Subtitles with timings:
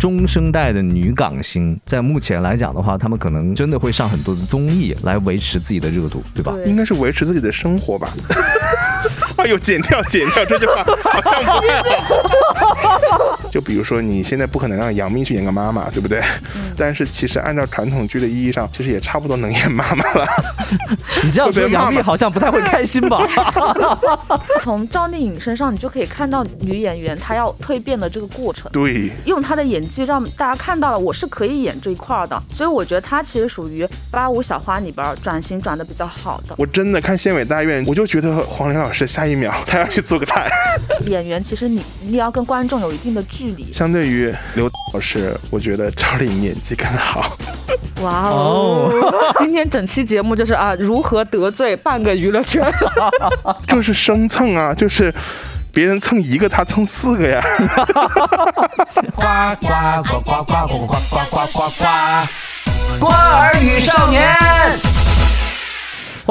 [0.00, 6.52] 中生代的女港星，在目前来讲的话，她们可能真的会上很多的综艺来维持自己的热度，对吧？
[6.54, 8.10] 对应该是维持自己的生活吧。
[9.40, 13.38] 哎呦，剪掉剪掉，这句话好像不太好。
[13.50, 16.22] 就比如说，你现在不可能让杨幂去演个妈妈，对不对？
[16.76, 20.26] 但是其实按照传统剧的意义上，其实也差不多能演妈妈了。
[21.24, 23.26] 你这样说，杨幂好像不太会开心吧？
[24.62, 28.70] 从赵丽颖身上，你就可以看到女演员她要蜕变的这个过程。
[28.72, 40.50] 对，用她的演技让大家看到了我是可以演这一块儿的，所以我觉得她其实属于八五小花里边转型转的比较好的我真的看县委大院，我就觉得黄磊老师下一秒 他要去做个菜。
[41.06, 41.42] 演员。
[41.42, 43.72] 其实你你要跟观众有一定的距离。
[43.72, 47.36] 相对于刘老师，我觉得赵丽颖演技更好。
[48.02, 48.90] 哇哦！
[49.38, 52.64] 今天整期节目就是啊，如何得罪半个娱乐圈？
[53.68, 55.12] 就是生蹭啊，就是
[55.72, 57.42] 别人蹭一个，他蹭四个呀。
[59.14, 59.22] 呱
[59.60, 61.84] 呱呱呱呱呱呱呱呱呱呱！
[62.98, 64.89] 瓜儿与少年。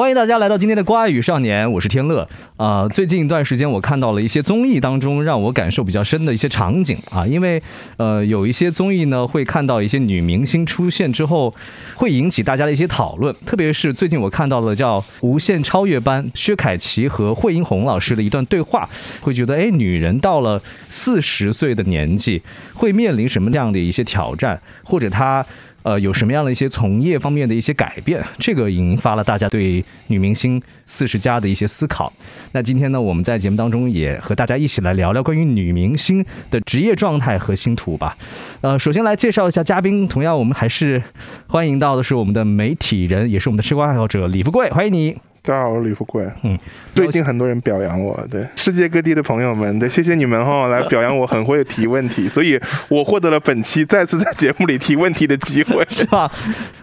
[0.00, 2.26] 欢迎大家来到今天的《瓜语少年》，我是天乐。
[2.56, 7.62] 啊、最近一段时间，我看到了一些综艺当中让我感受比较深的一些场景啊，因为
[7.98, 11.54] 呃，有一些综艺呢会看到一些女明星出现之后，
[11.96, 13.34] 会引起大家的一些讨论。
[13.44, 18.88] 特别是最近我看到了叫《无限超越班》薛凯琪和惠英红老师的一段对话，
[19.20, 22.40] 会觉得哎，女人到了四十岁的年纪，
[22.72, 25.44] 会面临什么样的一些挑战，或者她。
[25.82, 28.22] 呃，有什么样的一些从业方面的一些改变？
[28.38, 32.12] 这个引发了大家对女明星四十加的一些思考。
[32.52, 38.16] 那今天呢，我们在节目当中也和大家一起来聊聊关于女明星的职业状态和星途吧。
[38.60, 41.02] 呃，首先来介绍一下嘉宾，同样我们还是
[41.46, 45.29] 欢迎到的是我们的媒体人，也是我们的吃瓜爱好者李富贵，欢迎你。
[45.42, 46.30] 大家好，我是李富贵。
[46.42, 46.56] 嗯，
[46.94, 55.82] 最近很多人表扬我，对世界各地的朋友们，对，谢谢你们哈、 来表扬我很会提问题，所以我获得了本期再次在节目里提问题的机会。
[55.88, 56.30] 是吧？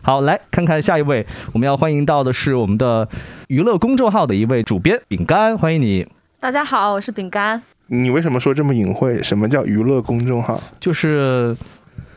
[0.02, 3.08] 好，来看看下一位，我们要欢迎到的是我们的
[3.48, 6.08] 娱乐公众号的一位主编饼干，欢迎你。
[6.40, 7.62] 大家好，我是饼干。
[7.90, 9.22] 你为什么说这么隐晦？
[9.22, 10.62] 什么叫娱乐公众号？
[10.80, 11.56] 就是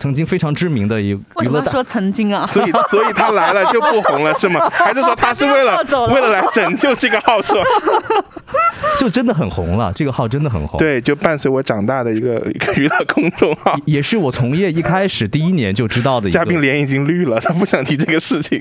[0.00, 2.47] 曾经非常知名的一为娱乐大什么说曾经啊？
[2.50, 4.69] 所以，所以他来了就不红了是吗？
[4.72, 7.61] 还是说他是为了了为了来拯救这个号是吧？
[8.99, 13.78] 就真的很红了，这个号真的很红。，对，就伴随我长大的一个一个娱乐公众号。
[13.84, 18.61] 也是我从业一开始第一年就知道的一个嘉宾脸已经绿了，他不想提这个事情。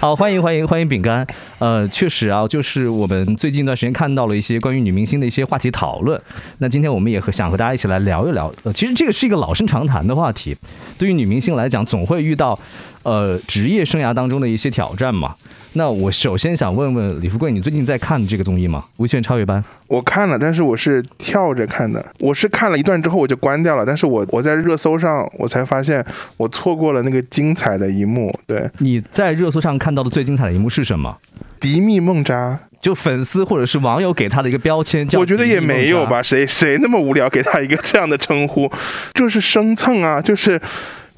[0.00, 1.24] 好，欢迎欢迎欢迎饼干。
[1.58, 6.20] 呃，确实啊，就是我们最近一段时间看到了一些关于女明星的一些话题讨论。
[6.58, 8.52] 那今天我们也和想和大家一起来聊一聊。
[8.64, 10.56] 呃，其实这个是一个老生常谈的话题，
[10.98, 12.58] 对于女明星来讲，总会遇到
[13.02, 15.34] 呃职业生涯当中的一些挑战嘛。
[15.74, 18.84] 那我首先想问问李富贵，你最近在看这个综艺吗？
[18.98, 19.58] 《无限超越班》？
[19.86, 22.04] 我看了，但是我是跳着看的。
[22.18, 26.04] 我是看了一段之后我就关掉了，但是我我在热搜上我才发现
[26.36, 28.30] 我错过了那个精彩的一幕。
[28.46, 31.16] 对，你在热搜上看到的最精彩的一幕是什么？
[31.58, 38.70] 迪蜜梦扎，就粉丝或者是网友给他的一个标签，叫我觉得也没有吧，谁谁那么无聊给他一个这样的称呼，
[39.14, 40.60] 就是生蹭啊，就是。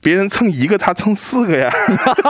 [0.04, 1.72] 别人蹭一个，他蹭四个呀？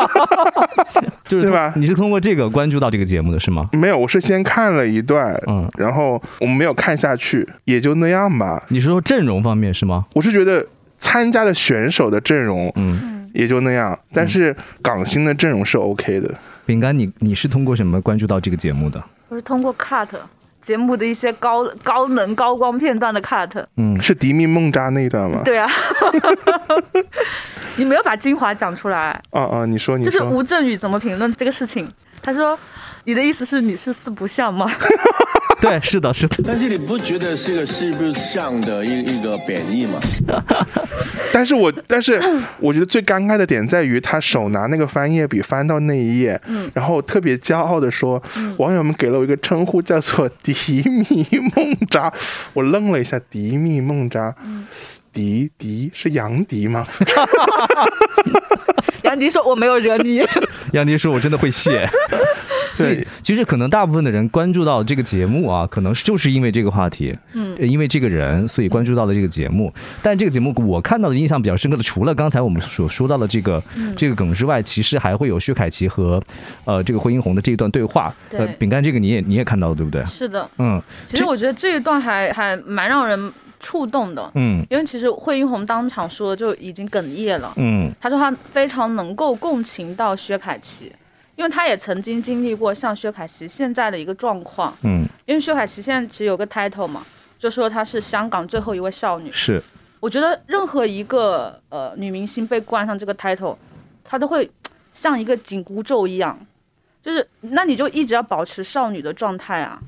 [1.27, 3.69] 就是对吧你是通过这个关注到这个节目的是吗？
[3.73, 8.63] 没有，我是先看了一段，嗯，然后我们没有看下去，也就那样吧。
[8.69, 10.07] 你是说阵容方面是吗？
[10.15, 10.65] 我是觉得
[10.99, 16.33] 参加的选手的阵容嗯，也就那样，但是港星的阵容是 OK 的。
[16.65, 19.03] 饼干，你你是通过什么关注到这个节目的？
[19.29, 20.09] 我是通过 cut
[20.61, 23.65] 节目的一些高高能高光片段的 cut。
[23.77, 25.43] 嗯，是迪蜜梦扎那一段吗？
[25.45, 25.69] 对啊，
[27.77, 31.89] 你没有把精华讲出来，啊啊，你说你说，就是吴镇宇怎么评论这个事情？
[32.23, 32.59] 他说
[33.05, 34.67] ：“你的意思是你是四不像吗？”
[35.69, 36.37] 对，是的，是的。
[36.45, 39.99] 但是你不觉得这个是不是像的一一个贬义吗？
[41.33, 42.21] 但是我但是
[42.61, 48.23] 我觉得最尴尬的点在于他手拿那个翻页笔翻到那一页，嗯然后特别骄傲的说，
[48.59, 50.55] 网友们给了我一个称呼叫做迪
[50.87, 51.27] 蜜
[51.57, 52.13] 梦扎，
[52.53, 54.35] 我愣了一下，迪蜜梦扎。
[54.45, 54.67] 嗯
[55.15, 56.87] 迪迪是杨迪吗？
[59.05, 60.23] 杨迪说：“我没有惹你。
[60.73, 61.89] 杨迪说：“我真的会谢。
[62.75, 69.73] ”所以对，其实可能大部分的人关注到这个节目啊，可能就是因为这个话题，嗯呃因为这个人，所以关注到了这个节目。
[70.03, 76.21] 但这个节目我看到的印象比较深刻的，除了刚才我们所说到的这个、嗯这个梗之外，其实还会有薛凯琪和
[76.65, 78.13] 呃这个惠英红的这一段对话。
[78.29, 80.05] 对呃，饼干这个你也你也看到了对不对”？
[80.07, 83.33] 是的，嗯其实我觉得这一段还还蛮让人
[83.65, 87.51] 触动的，嗯因为其实惠英红当场说就已经哽咽了。
[87.57, 90.93] 嗯她说她非常能够共情到薛凯琪，
[91.35, 94.77] 因为她也曾经经历过像薛凯琪现在的一个状况。
[94.83, 97.07] 嗯，因为薛凯琪现在其实有个 title 嘛，
[97.39, 99.33] 就说她是香港最后一位少女。
[99.33, 99.63] 是
[100.01, 103.57] 我觉得任何一个呃女明星被冠上这个 title，
[104.05, 104.51] 她都会
[104.93, 106.39] 像一个紧箍咒一样，
[107.03, 109.81] 就是那你就一直要保持少女的状态啊。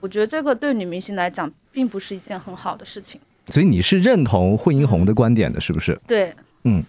[0.00, 3.20] 我觉得这个对女明星来讲，并不是一件很好的事情。
[3.48, 6.00] 所以你是认同惠英红的观点的，是不是？
[6.06, 6.32] 对，
[6.64, 6.82] 嗯，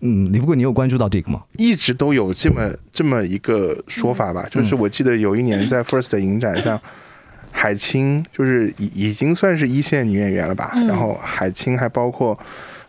[0.00, 1.42] 嗯李富贵，你有关注到这个吗？
[1.58, 6.80] 一直都有这么这么一个说法吧，就是我记得有一年在 First 的影展上，
[7.52, 12.38] 海清就是已已经算是一线女演员了吧，然后海清还包括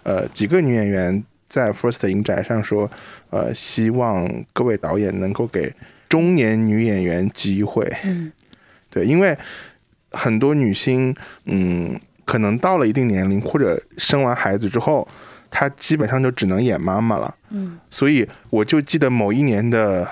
[0.04, 2.90] 呃几个女演员在 First 影展上说，
[3.30, 5.74] 呃，希望各位导演能够给
[6.08, 8.32] 中年女演员机会，嗯，
[8.90, 9.38] 对，因为
[10.12, 11.16] 很多女星，
[11.46, 15.08] 嗯，可能到了一定年龄或者生完孩子之后。
[15.54, 20.08] 她基本上就只能演妈妈了，嗯，所以我就记得某一年的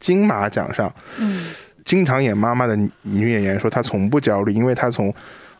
[0.00, 1.52] 金马奖上，嗯，
[1.84, 5.14] 经常演妈妈的女演员说她从不焦虑，因为她从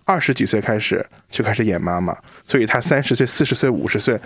[0.05, 2.13] 二十几岁开始就开始演妈妈，
[2.49, 4.19] 所以她三十岁、四十岁、五十岁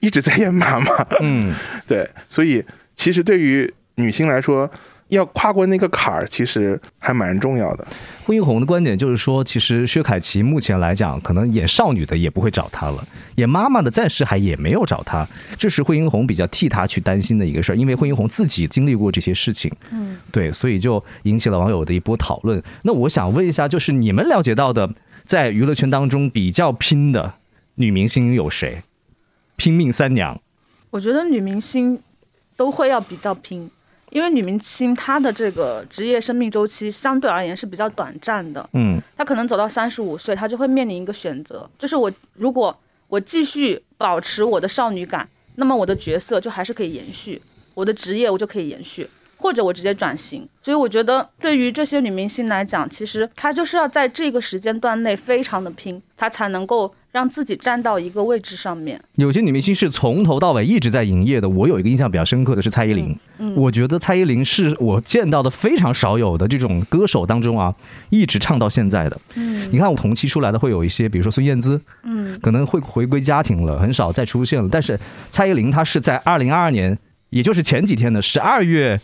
[0.00, 1.54] 一直在演妈妈，嗯，
[1.86, 2.64] 对，所以
[2.96, 4.70] 其实对于女性来说。
[5.08, 7.86] 要跨过那个坎儿，其实还蛮重要的。
[8.24, 13.02] 惠英红的观点就是说，其实薛凯琪目前来讲，可能演少女的也不会找她了，
[13.36, 15.26] 演妈妈的暂时还也没有找她。
[15.56, 19.72] 这是惠英红比较替她去担心的一个事儿，因为惠英红自己经历过这些事情。
[19.90, 22.62] 嗯，对，所以就引起了网友的一波讨论。
[22.82, 24.90] 那我想问一下，就是你们了解到的，
[25.24, 27.34] 在娱乐圈当中比较拼的
[27.76, 28.82] 女明星有谁？
[29.56, 30.40] 拼命三娘？
[30.90, 31.98] 我觉得女明星
[32.56, 33.70] 都会要比较拼。
[34.10, 42.76] 因为女明星她的这个职业生命周期相对而言是比较短暂的，嗯，她可能走到三十五岁，她就会面临一个选择，就是我如果
[43.08, 47.40] 我继续保持我的少女感，那么我的角色就还是可以延续，
[47.74, 49.08] 我的职业我就可以延续，
[49.38, 50.46] 或者我直接转型。
[50.62, 56.94] 所以我觉得对于这些女明星来讲，其实她就是要在这个时间段内非常的拼，她才能够。
[57.10, 59.00] 让自己站到一个位置上面。
[59.16, 61.48] 有些女明星是从头到尾一直在营业的。
[61.48, 63.18] 我有一个印象比较深刻的是蔡依林。
[63.38, 67.74] 嗯，我觉得蔡依林是我见到的非常少有的这种歌手当中啊，
[68.10, 69.18] 一直唱到现在的。
[69.36, 74.68] 嗯，你看我同期出来的会有一些，比如说孙燕姿，嗯，可能会回归家庭了，很少再出现了。
[74.70, 75.00] 但是
[75.30, 76.96] 蔡依林她是在二零二二年，
[77.30, 79.00] 也就是前几天的十二月。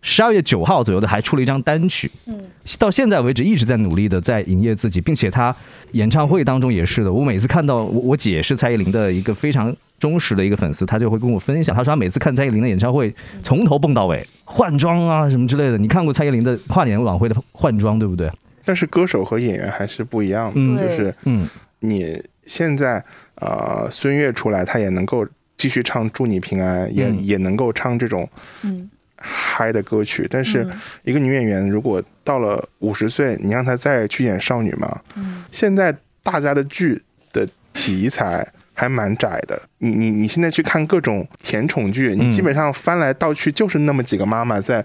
[0.00, 2.40] 十二月九号左右的还出了一张单曲，嗯，
[2.78, 5.54] 到现在为止一直在努力的在营业自己，并且他
[5.92, 7.12] 演唱会当中也是的。
[7.12, 13.12] 我每次看到我我姐是蔡依林的一个非常忠实的一个粉丝，她就会跟我分享，她说她每次看蔡依林的演唱会
[13.42, 15.76] 从头蹦到尾，换装啊什么之类的。
[15.76, 18.30] 你看过蔡依林的跨年晚会的换装对不对？
[18.64, 21.48] 但是歌手和演员还是不一样的，就是嗯，
[21.80, 23.04] 你现在
[23.34, 28.28] 呃孙悦出来，他也能够继续唱祝你平安，也也能够唱这种
[28.62, 28.88] 嗯。
[29.20, 30.66] 嗨的歌曲，但是
[31.02, 35.00] 一个女演员如果到了五十岁，你让她再去演少女嘛？
[35.16, 39.60] 嗯，现在大家的剧的题材还蛮窄的。
[39.78, 44.84] 你你你现在去看各种甜宠剧，你基本上翻来倒去就是那么几个妈妈在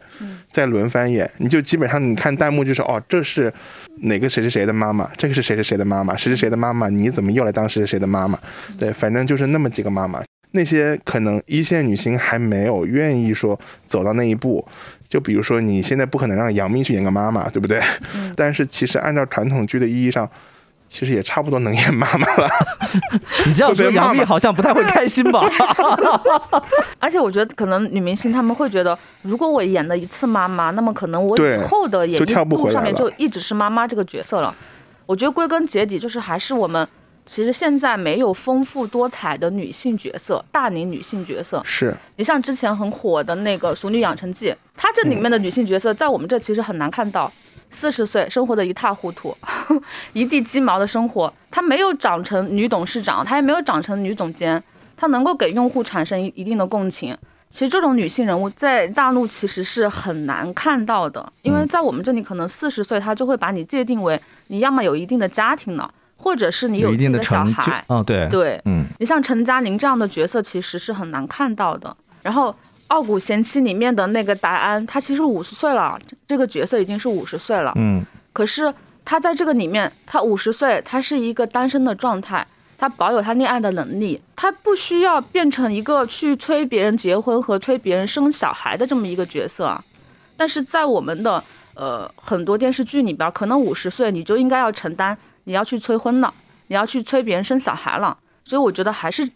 [0.50, 3.52] 在轮番演，你就基本上你看弹幕就是哦，这是
[4.02, 8.40] 哪个谁谁谁的妈妈，这个是谁谁谁的妈妈，谁是谁的妈妈，你怎么又来当谁是谁的妈妈？
[8.78, 10.24] 对，反正就是那么几个妈妈。
[10.56, 14.64] 那些可能一线女星还没有愿意说走到那一步，
[15.10, 17.82] 就比如说你现在不可能让杨幂去演个妈妈，对不对？
[18.36, 20.30] 但是其实按照传统剧的意义上，
[20.88, 22.48] 其实也差不多能演妈妈了。
[23.48, 25.42] 你这样说，杨幂好像不太会开心吧？
[27.02, 34.54] 而且我觉得可能女明星他们会觉得，如果我演了一次妈妈，那么可能我以后的演艺路上面就一直是妈妈这个角色了。
[35.08, 36.88] 我觉得归根结底就是还是我们。
[37.26, 41.62] 其实现在没有丰富多彩的女性角色，大龄女性角色。
[41.64, 47.32] 是你像之前很火的那个《熟女养成记》，它这里面的女性角色在我们这其实很难看到。
[47.70, 49.36] 四十岁生活的一塌糊涂，
[50.14, 54.62] 一地鸡毛的生活，她没有长成女董事长，她也没有长成女总监，
[54.96, 57.18] 她能够给用户产生一一定的共情。
[57.50, 65.92] 其实这种女性人物在大陆其实是很难看到的，因为在我们这里可能四十岁她就会把你界定为你要么有一定的家庭了。
[66.24, 71.94] 或者是你有自己的小孩，哦，对对，嗯，你像陈嘉玲这样的角色其实是很难看到的。
[72.22, 72.50] 然后
[72.88, 78.02] 《傲骨贤妻》里面的那个达安，他其实五十岁了，这个角色已经是五十岁了，嗯，
[78.32, 89.78] 可是他在这个里面，他五十岁，他是一个单身的状态，他保有他恋爱的能力，他不需要变成一个去催别人结婚和催别人生小孩的这么一个角色。
[90.38, 95.18] 但是在我们的呃很多电视剧里边，可能五十岁你就应该要承担。
[95.46, 96.34] 你要去催婚了，
[96.68, 99.28] 你要去催别人生小孩了，所以我觉得还是，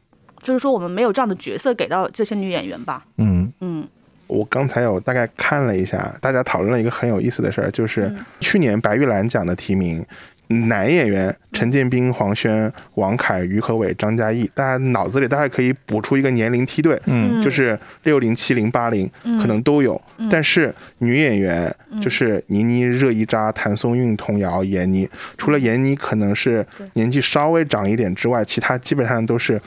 [0.42, 3.06] 就是说我们没有这样的角色给到这些女演员吧。
[3.18, 3.52] 嗯。
[3.60, 3.88] 嗯，
[4.28, 10.06] 我刚才有大概看了一下，大家讨论了一个很有意思的事儿，就是去年白玉兰奖的提名，
[10.48, 17.42] 男演员陈建斌、黄轩、王凯、于和伟、张嘉译，大家脑子里大概可以补出一个年龄梯队，嗯。
[17.42, 19.38] 就是六零、七零、八零嗯。
[19.38, 20.02] 可能都有。
[20.30, 29.62] 但是女演员就是倪妮、热依扎、谭松韵、童瑶、闫妮，除了闫妮可能是年纪稍微长一点之外，其他基本上都是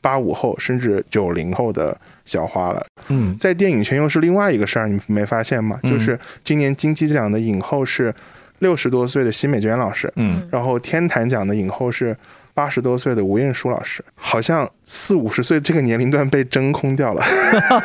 [0.00, 2.84] 八五后甚至九零后的小花了。
[3.08, 3.36] 嗯。
[3.38, 5.78] 在电影圈又是另外一个事儿，你没发现吗？
[5.84, 5.92] 嗯。
[5.92, 8.12] 就是今年金鸡奖的影后是
[8.60, 12.16] 六十多岁的奚美娟老师，嗯然后天坛奖的影后是
[12.54, 17.22] 八十多岁的吴彦姝老师，好像四五十岁这个年龄段被真空掉了。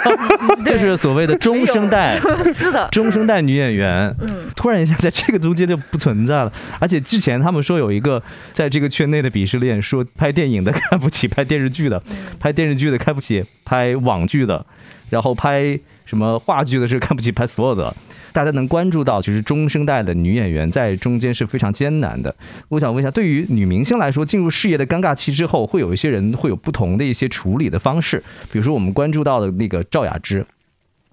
[0.63, 2.19] 这是所谓的中生代
[2.53, 4.15] 是的，中生代女演员。
[4.19, 6.53] 嗯，突然一下，在这个中间就不存在了。
[6.79, 8.21] 而且之前他们说有一个
[8.53, 12.01] 在这个圈内的鄙视链，说拍电影的看不起拍电视剧的，
[12.39, 14.63] 拍电视剧的看不起拍网剧的，
[15.09, 17.91] 然后拍什么话剧的是看不起拍所有的。
[18.31, 22.33] 大家能关注到，其实中生代的女演员在中间是非常艰难的。
[22.67, 28.23] 我想问一下，对于女明星来说，进入事业的尴尬期之后，会有一些人会有不同的一些处理的方式。
[28.51, 30.45] 比如说我们关注到的那个赵雅芝，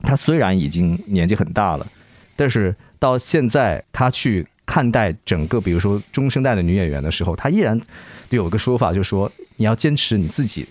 [0.03, 1.87] 她虽然已经年纪很大了，
[2.37, 7.81] 但是到现在她去看待整个，比如说中生代的女演员的时候，她依然
[8.31, 10.67] 有个说法，就说你要坚持你自己。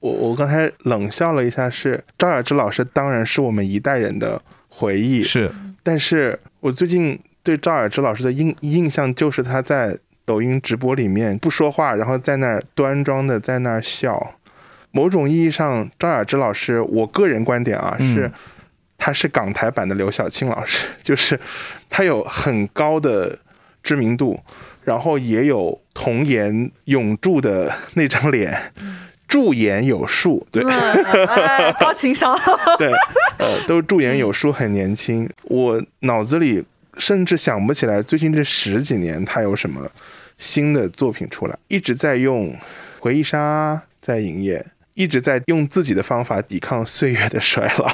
[0.00, 4.40] 我我刚才冷笑了一下是，赵雅芝老师当然是我们一代人的
[4.76, 5.50] 回忆，是，
[5.82, 14.34] 但是我最近对赵雅芝老师的印印象就是她在抖音直播里面不说话，然后在那儿端庄的在那儿笑。
[14.90, 18.14] 某种意义上，赵雅芝老师，我个人观点啊，嗯。
[18.14, 18.30] 是
[18.96, 21.38] 她是港台版的刘晓庆老师， 就是
[21.90, 23.38] 她有很高的
[23.82, 24.40] 知名度，
[24.82, 28.56] 然后也有童颜永驻的那张脸，
[29.34, 30.62] 驻颜有术，对。
[30.62, 30.70] 嗯
[31.26, 32.38] 哎，高情商，
[32.78, 32.92] 对，
[33.36, 35.28] 呃，都驻颜有术，很年轻。
[35.42, 36.64] 我脑子里
[36.98, 39.84] 甚至想不起来最近这十几年他有什么
[40.38, 42.56] 新的作品出来，一直在用
[43.00, 44.64] 回忆杀在营业。
[44.94, 47.88] 一直在用自己的方法抵抗岁月的衰老，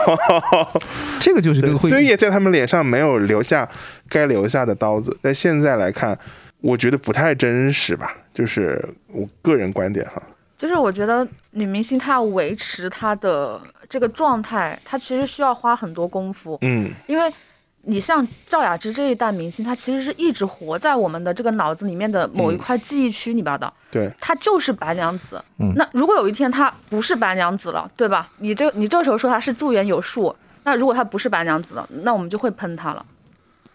[1.18, 3.66] 这个就是这对个会岁月在他们脸上没有留下
[4.06, 6.18] 该留下的刀子，但现在来看，
[6.61, 10.23] 我觉得不太真实吧，就是我个人观点哈。
[10.61, 17.33] 就是我觉得女明星她要维持她的这个状态，她其实需要花很多功夫，嗯，因为
[17.81, 23.73] 你像赵雅芝这一代明星，她其实是一直活在我们的这个脑子里面的某一块记忆区里边的。
[23.90, 25.43] 对，她就是白娘子。
[25.59, 28.31] 嗯那如果有一天她不是白娘子了，对吧？
[28.37, 33.02] 你这你这时候说她是驻颜有术，那如果她不是白娘子了，那我们就会喷她了。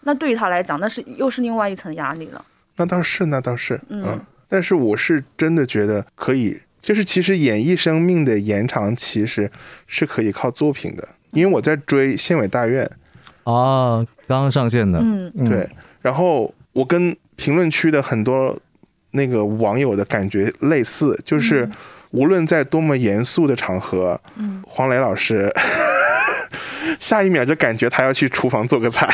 [0.02, 2.44] 那对于她来讲，那是又是另外一层压力了。
[2.76, 9.50] 那倒是，那倒是，嗯嗯，但是我是真的觉得可以，就是其实演艺生命的延长其实
[9.86, 12.88] 是可以靠作品的，因为我在追《县委大院》，
[13.52, 15.44] 啊，刚刚上线的，嗯，嗯。
[15.48, 15.68] 对，
[16.00, 18.56] 然后我跟评论区的很多
[19.10, 21.68] 那个网友的感觉类似，就是
[22.10, 24.62] 无论在多么严肃的场合，嗯。
[24.66, 25.52] 黄磊老师。
[26.98, 29.06] 下一秒就感觉他要去厨房做个菜，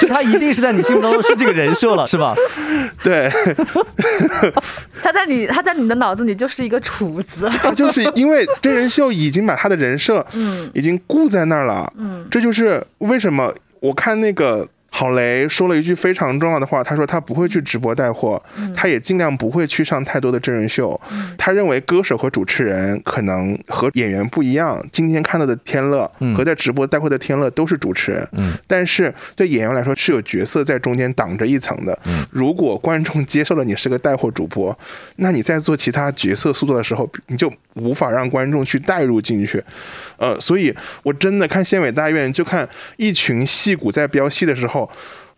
[0.00, 2.34] 就他一定是在你心目当中是这个人设了，是吧？
[3.02, 3.28] 对，
[5.02, 7.50] 他在你他在你的脑子里就是一个厨子。
[7.62, 18.40] 他就是因为真人秀已经把他的人设嗯已经固在那儿了，嗯这就是为什么我看那个郝雷说了一句非常重要的话，他说他不会去直播带货，
[18.76, 21.00] 他也尽量不会去上太多的真人秀。
[21.38, 31.98] 他认为歌手和主持人可能和演员不一样，今天看到的天乐嗯和在直播带货的天乐都是主持人，嗯但是对演员来说是有角色在中间挡着一层的。
[32.30, 34.78] 如果观众接受了你是个带货主播，
[35.16, 39.62] 那你在做其他角色塑造的时候，你就无法让观众去带入进去。
[40.18, 44.81] 呃，所以我真的看县委大院，就看一群戏骨在飙戏的时候，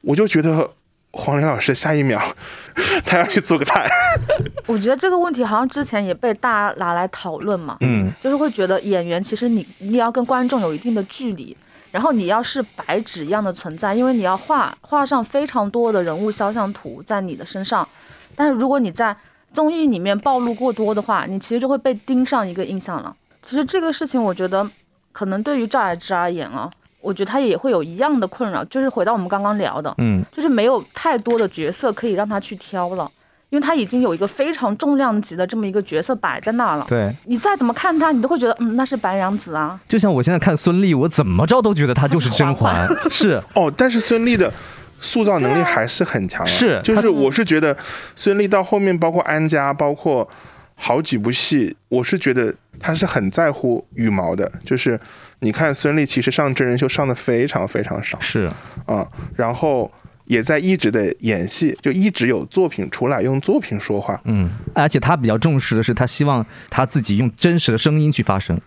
[0.03, 0.71] 我就觉得
[1.13, 2.21] 黄磊老师下一秒
[3.07, 3.89] 他要去做个菜。
[4.67, 11.57] 我觉得这个问题好像之前也被大家拿来讨论嘛，嗯，就是会觉得演员其实你你要跟观众有一定的距离，
[11.91, 17.87] 然后你要是白纸一样的存在，因为你要画画上非常多的人物肖像图在你的身上，
[18.35, 19.17] 但是如果你在
[19.53, 23.15] 综艺里面暴露过多的话，你其实就会被盯上一个印象了。
[23.41, 24.69] 其实这个事情，我觉得
[25.13, 26.69] 可能对于赵雅芝而言啊，
[27.05, 33.11] 我觉得他也会有一样的困扰，就是回到我们刚刚聊的，嗯，就是没有太多的角色可以让他去挑了。
[33.51, 39.79] 因为他已经有一个非常重量级的这么一个角色摆在那了，对，你再怎么看他，你都会觉得，嗯，那是白娘子啊。
[39.87, 44.53] 就像我现在看孙俪，我怎么着都觉得她就是甄嬛， 是哦，但是孙俪的
[45.01, 47.77] 塑造能力还是很强、啊，是就是我是觉得
[48.17, 50.29] 孙俪到后面，包括安家，包括
[50.75, 54.99] 好几部戏，我是觉得她是很在乎羽毛的，就是
[55.45, 58.51] 你看孙俪其实上真人秀上的非常非常少是，
[58.87, 59.93] 啊、然后
[60.25, 64.19] 也在一直的演戏，就一直有作品出来，用作品说话。
[64.25, 68.59] 嗯，而且他比较重视的是，他希望他自己用真实的声音去发声，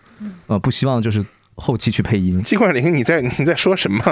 [0.46, 1.24] 呃，不希望就是
[1.58, 2.42] 后期去配音。
[2.42, 4.02] 季冠霖，你在你在说什么？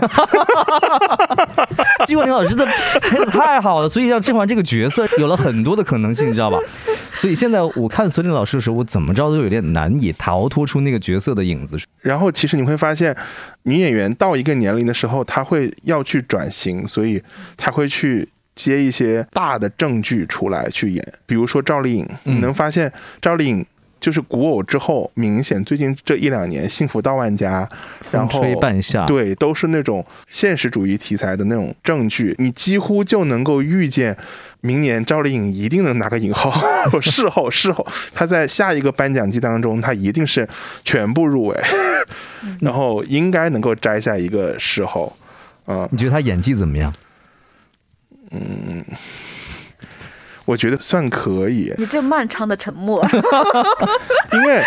[2.04, 2.66] 季冠霖老师的
[3.00, 6.58] 配的太好了，所以让甄嬛这个角色有了很多的可能性，你知道吧？
[7.14, 11.78] 所以现在我看孙俪老师的时候，我怎么着都有点难以逃脱出那个角色的影子。
[12.00, 13.16] 然后其实你会发现，
[13.62, 17.22] 女演员到一个年龄的时候，她会要去转型，所以
[17.56, 21.12] 她会去接一些大的证据出来去演。
[21.24, 23.64] 比如说赵丽颖，嗯你能发现赵丽颖
[23.98, 27.66] 就是古偶之后，明显最近这一两年《幸福到万家》，
[28.10, 34.16] 然后半夏，，对，都是那种现实主义题材的那种正剧，你几乎就能够预见。
[34.62, 36.50] 明年赵丽颖一定能拿个影后，
[37.00, 40.48] 事后事后，她在下一个颁奖季当中，她一定是
[40.82, 41.56] 全部入围，
[42.60, 45.16] 然后应该能够摘下一个事后，
[45.66, 46.92] 嗯，你觉得她演技怎么样？
[50.46, 53.06] 我觉得算可以，你这漫长的沉默，
[54.32, 54.62] 因为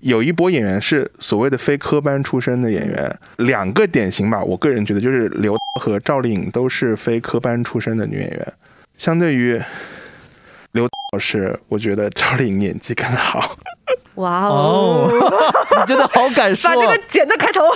[0.00, 8.52] 有一波演员是所谓的非科班出身的演员，两个典型吧，我个人觉得就是刘和赵丽颖都是非科班出身的女演员，
[8.96, 9.60] 相对于
[10.72, 13.56] 刘老师，我觉得赵丽颖演技更好。
[14.16, 15.44] 哇哦哦！
[15.80, 16.76] 你真的好敢说把。
[16.76, 17.62] 这个剪在开头。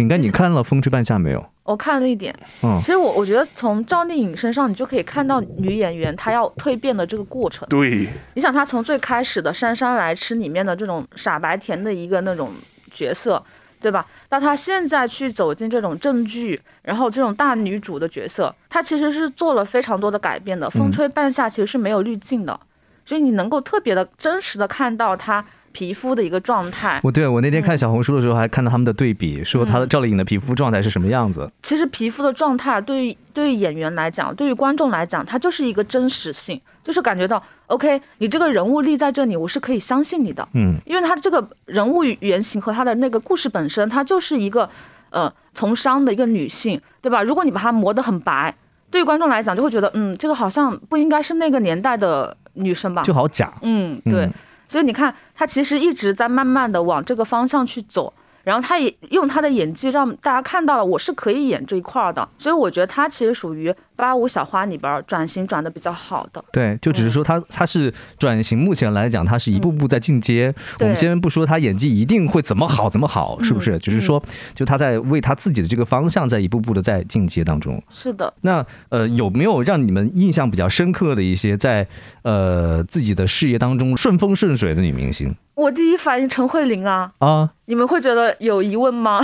[0.00, 1.46] 饼干，你看了《风吹半夏》没有？
[1.64, 7.68] 我看了一点，嗯其实我我觉得从赵丽颖身上，你就可以看到女演员她要蜕变的这个过程。
[7.68, 12.50] 对，你想，她从最开始的《姗姗来迟》里面的这种傻白甜的一个那种
[12.90, 13.44] 角色，
[13.78, 14.06] 对吧？
[14.30, 20.66] 到她现在去走进这种正剧，然后这种大女主的角色，她其实是做了非常多的改变的。
[20.70, 22.58] 《风吹半夏》其实是没有滤镜的，
[23.04, 27.00] 所以你能够特别的真实的看到她皮肤的一个状态。
[27.02, 31.50] 我对我那天看小红书的时候，还看到他们的对比，说他的嗯赵丽颖的皮肤状态是什么样子。
[31.62, 44.68] 其实皮肤的状态对于对于演员来讲，对于观众来讲，它就是一个真实性，就是感觉到 OK，你这个人物立在这里，我是可以相信你的，嗯，因为他这个人物原型和他的那个故事本身，它就是一个
[45.10, 47.22] 呃从商的一个女性，对吧？
[47.22, 48.54] 如果你把它磨得很白，
[48.90, 53.02] 对于观众来讲就会觉得，嗯，这个好像不应该是那个年代的女生吧？
[53.02, 53.52] 就好假。
[53.62, 54.24] 嗯，对。
[54.24, 54.32] 嗯
[54.70, 58.12] 所以你看，他其实一直在慢慢的往这个方向去走，
[58.50, 62.28] 然后他也用他的演技让大家看到了我是可以演这一块儿的。
[62.36, 66.44] 所以我觉得他其实属于八五小花里边儿转型转的比较好的。
[66.52, 70.52] 对，就只是说他他是转型，目前来讲他是一步步在进阶。
[70.80, 73.76] 我们先不说他演技一定会怎么好怎么好，是不是？
[73.76, 74.20] 嗯只是说，
[74.52, 77.80] 就他在为他自己的这个方向在一步步的在进阶当中。
[77.92, 81.86] 是的，那呃，有没有让你们印象比较深刻的一些在
[82.22, 87.50] 呃自己的事业当中顺风顺水的女明星我第一反应陈慧琳啊，啊？
[87.66, 89.20] 你们会觉得有疑问吗？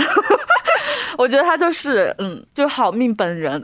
[1.17, 3.59] 我觉得她就是，嗯，就是好命本人，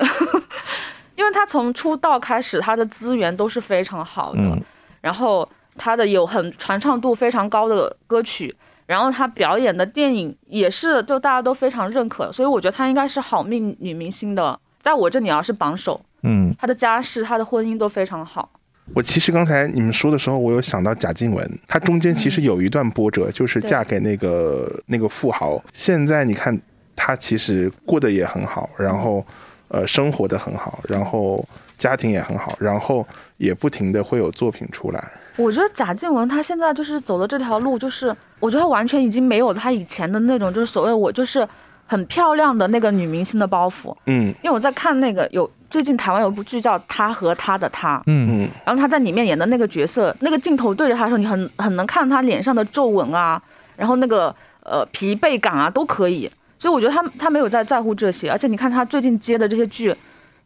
[1.16, 4.60] 因为她从出道开始，她的资源都是非常好的，嗯
[5.02, 8.56] 然后她的有很传唱度非常高的歌曲，
[8.88, 18.50] 然后她表演的电影也是就大家都非常认可，所以我觉得她应该是好命女明星的，在我这里啊是榜首，嗯，她的家世、她的婚姻都非常好。
[18.94, 25.64] 我其实刚才你们说的时候，我有想到贾静雯，她中间其实有一段波折，就是嫁给那个那个富豪。
[25.72, 26.60] 现在你看，
[26.96, 29.26] 她其实过得也很好，然后
[29.70, 35.04] 呃生活的很好，然后家庭也很好，然后也不停的会有作品出来。
[35.38, 41.48] 我觉得贾静雯她现在就是走的这条路，就是我觉得她完全已经没有她以前的那种，就是所谓我就是
[41.88, 43.96] 很漂亮的那个女明星的包袱。
[44.06, 53.42] 嗯因为我在看那个有最近台湾有一部剧叫《他和他的他》，嗯嗯，然后他在里面演的那个角色，那个镜头对着他的时候，你很很能看他脸上的皱纹啊，
[53.76, 56.30] 然后那个呃疲惫感啊都可以。
[56.60, 59.92] 所以我觉得他他没有在在乎这些，而且你看他最近接的这些剧。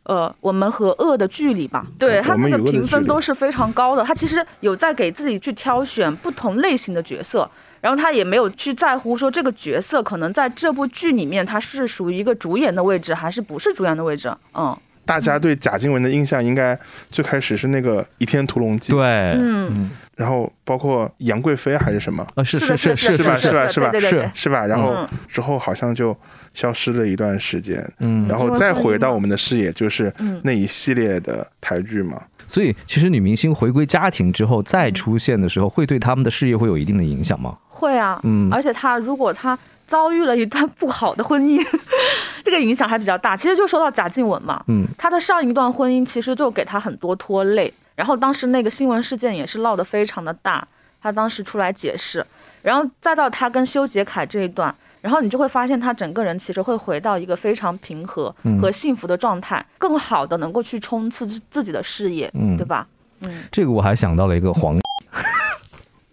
[0.04, 4.06] 呃，我们和恶的距离吧，对他那个我们的评分都是非常高的。
[4.06, 7.46] 他其实有在给自己去挑选不同类型的角色，
[7.82, 14.34] 然后他也没有去在乎说这个角色可能在这部剧里面他是属于一个主演的位置，还是不是主演的位置。
[14.54, 14.74] 嗯
[15.08, 16.78] 大家对贾静雯的印象应该
[17.10, 19.04] 最开始是那个《倚天屠龙记》，对，
[19.42, 23.36] 嗯，然后包括杨贵妃还是什么，啊是是是是是吧？
[23.38, 23.70] 是吧？
[23.70, 23.92] 是吧？
[24.00, 24.30] 是。
[24.36, 24.68] 是吧？
[24.68, 26.16] 然后嗯之后好像就
[26.54, 30.40] 消失了一段时间，嗯，然后再回到我们的视野，就是嗯。
[30.44, 32.22] 那一系列的台剧嘛。
[32.46, 37.58] 所以其实女明星回归家庭之后再出现的时候，会对他们的事业会有一定的影响吗？
[37.70, 38.50] 会啊，嗯。
[38.52, 41.66] 而且她如果她遭遇了一段不好的婚姻，
[42.44, 43.36] 这个影响还比较大。
[43.36, 50.68] 其实就说到贾静雯嘛，嗯，她的上一段婚姻其实就给她很多拖累，然后当时那个新闻事件也是闹得非常的大，
[51.02, 52.26] 她当时出来解释，
[52.62, 58.60] 然后再到她跟修杰楷这一段，然后你就会发现她整个人其实会回到一个非常平和嗯。
[58.60, 62.58] 和幸福的状态，更好的能够去冲刺自自己的事业，嗯。
[62.58, 62.86] 对吧？
[63.22, 63.44] 嗯。
[63.52, 64.78] 这个我还想到了一个黄，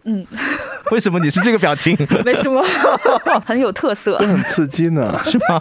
[0.05, 0.25] 嗯，
[0.90, 1.97] 为什么你是这个表情？
[2.25, 2.62] 没什么，
[3.47, 4.27] 很有特色都。
[4.27, 5.18] 很刺激呢。
[5.25, 5.61] 是吗？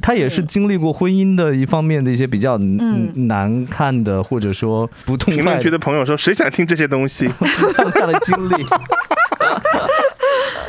[0.00, 7.28] 他也是经历过婚姻的一方面的一些比较嗯难看的，或者说不痛快评论区的的朋友说，谁想听这些东西？
[7.38, 8.66] 不痛快的经历。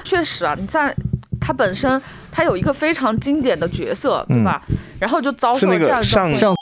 [0.03, 0.93] 确实啊，你在
[1.39, 4.61] 他本身他有一个非常经典的角色，对吧？
[4.99, 6.55] 然后就遭受了这样个上一种上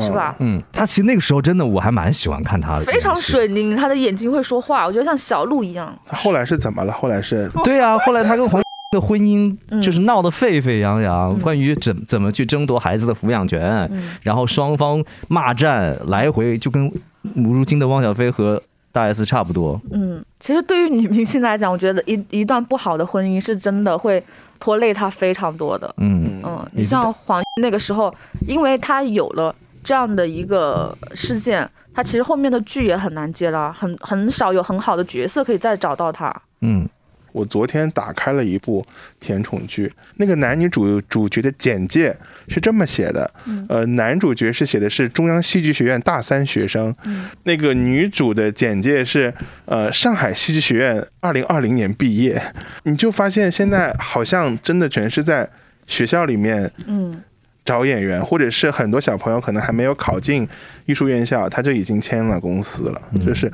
[0.00, 0.36] 是吧？
[0.40, 3.14] 嗯，他其实那个时候真的我还蛮喜欢看他的，非常。
[3.16, 5.96] 水灵，他的眼睛会说话，我觉得像小鹿一样。
[6.06, 6.92] 他后来是怎么了？
[6.92, 16.92] 后来是对啊，后来他跟黄的婚姻嗯就是闹得沸沸扬扬，嗯关于怎怎么去争夺孩子的抚养权，嗯然后双方骂战来回，就跟
[17.34, 18.60] 如今的汪小菲和
[18.92, 19.80] 大 S 差不多。
[19.92, 24.22] 嗯，其实对于女明星来讲，我觉得一一段不好的婚姻是真的会
[24.60, 25.92] 拖累她非常多的。
[25.98, 28.14] 嗯嗯，你你像黄那个时候，
[28.46, 29.54] 因为她有了
[29.84, 36.34] 这样的一个事件，他其实后面的剧也很难接了，很很少有很好的角色可以再找到他。
[36.62, 36.88] 嗯。
[37.34, 38.86] 我昨天打开了一部
[39.18, 42.16] 甜宠剧，那个男女主主角的简介
[42.46, 43.28] 是这么写的，
[43.68, 46.94] 呃，男主角是写的是中央戏剧学院大三学生，
[47.42, 52.40] 那个女主的简介是呃上海戏剧学院二零二零年毕业，
[52.84, 55.50] 你就发现现在好像真的全是在
[55.88, 57.20] 学校里面嗯
[57.64, 60.46] 找演员，或者是很多小朋友可能还没有考进
[60.84, 63.50] 艺术院校，他就已经签了公司了，就是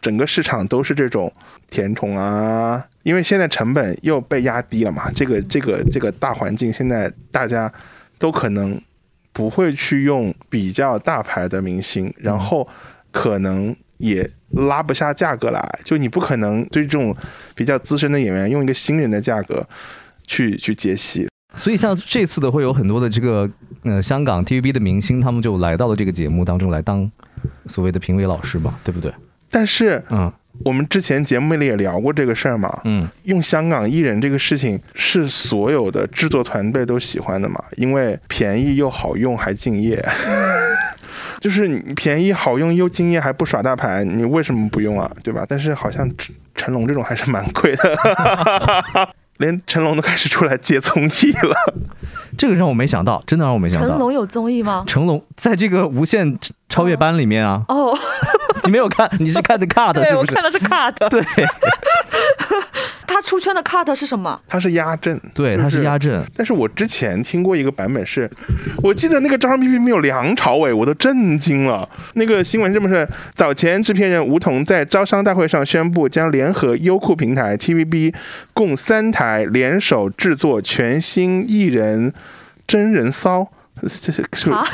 [0.00, 1.32] 整个市场都是这种
[1.70, 7.72] 甜宠啊，因为现在成本又被压低了嘛，这个这个这个大环境，现在大家
[8.18, 8.80] 都可能
[9.32, 12.68] 不会去用比较大牌的明星，然后
[13.10, 17.16] 可能也拉不下价格来，就你不可能对这种
[17.54, 19.66] 比较资深的演员用一个新人的价格
[20.26, 23.48] 去去接戏，所以像这次的会有很多的这个
[23.82, 27.10] 呃香港 TVB 的明星，他们就来到了这个节目当中来当
[27.66, 29.12] 所谓的评委老师吧，对不对？
[29.50, 30.30] 但是嗯
[30.64, 40.02] 我们之前节目里也聊过这个事儿嘛，嗯用香港艺人这个事情是所有的制作团队都喜欢的嘛，因为便宜又好用还敬业，
[41.40, 45.10] 就是你便宜好用又敬业还不耍大牌，你为什么不用啊？
[45.22, 45.44] 对吧？
[45.48, 49.08] 但是好像成成龙这种还是蛮贵的。
[49.38, 51.54] 连成龙都开始出来接综艺了，
[52.38, 53.88] 这个让我没想到，真的让我没想到。
[53.88, 54.84] 成龙有综艺吗？
[54.86, 57.96] 成龙在这个无限超越班里面啊，哦，
[58.64, 60.42] 你没有看，你是看的 cut 是不是我看？
[60.42, 61.08] 的是 cut。
[61.08, 61.44] 对他
[63.26, 64.40] 出圈的 cut 是什么？
[64.48, 66.24] 他是压阵，对，就他是压阵。
[66.36, 68.30] 但是我之前听过一个版本是，
[68.84, 71.88] 我记得那个招商 P P 里面有梁朝伟，我都震惊了。
[72.14, 78.14] 那个新闻这么说：早前制片人吴彤在招商大会上宣布，将联合优酷平台、TVB
[78.54, 82.12] 共三台联手制作全新艺人
[82.64, 83.48] 真人骚。
[83.82, 84.64] 这是是啊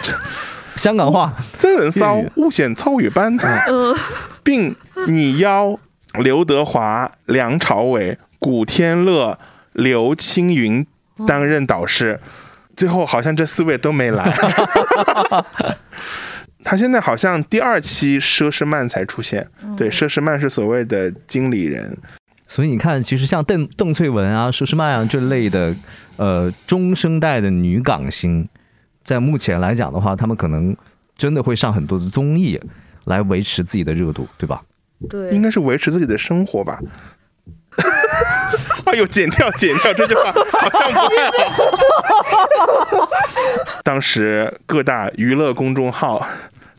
[0.76, 3.96] 香港话，真人骚粤语悟显超语班，嗯，
[4.42, 4.76] 并
[5.08, 5.78] 拟邀
[6.18, 9.38] 刘德华、梁朝伟、古天乐、
[9.72, 10.86] 刘青云
[11.26, 12.20] 担任导师。
[12.74, 14.30] 最后好像这四位都没来。
[16.64, 21.96] 他现在好像第二期佘诗曼才出现，对，佘诗曼是所谓的经理人，
[22.46, 25.74] 所以你看，其实像邓邓萃雯啊、佘诗曼啊这类的，
[26.16, 28.48] 呃，中生代的女港星，
[29.04, 30.74] 在目前来讲的话，他们可能
[31.16, 32.58] 真的会上很多的综艺
[33.04, 34.62] 来维持自己的热度，对吧？
[35.10, 36.80] 对，应该是维持自己的生活吧。
[38.84, 43.08] 哎呦，剪掉剪掉，这句话好像不太 好。
[43.82, 46.26] 当时各大娱乐公众号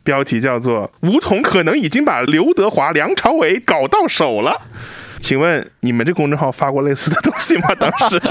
[0.04, 4.62] 标题叫做“吴彤可能已经把刘德华、梁朝伟搞到手了”。
[5.24, 7.74] 请问你们这公众号发过类似的东西吗？
[7.80, 8.22] 当时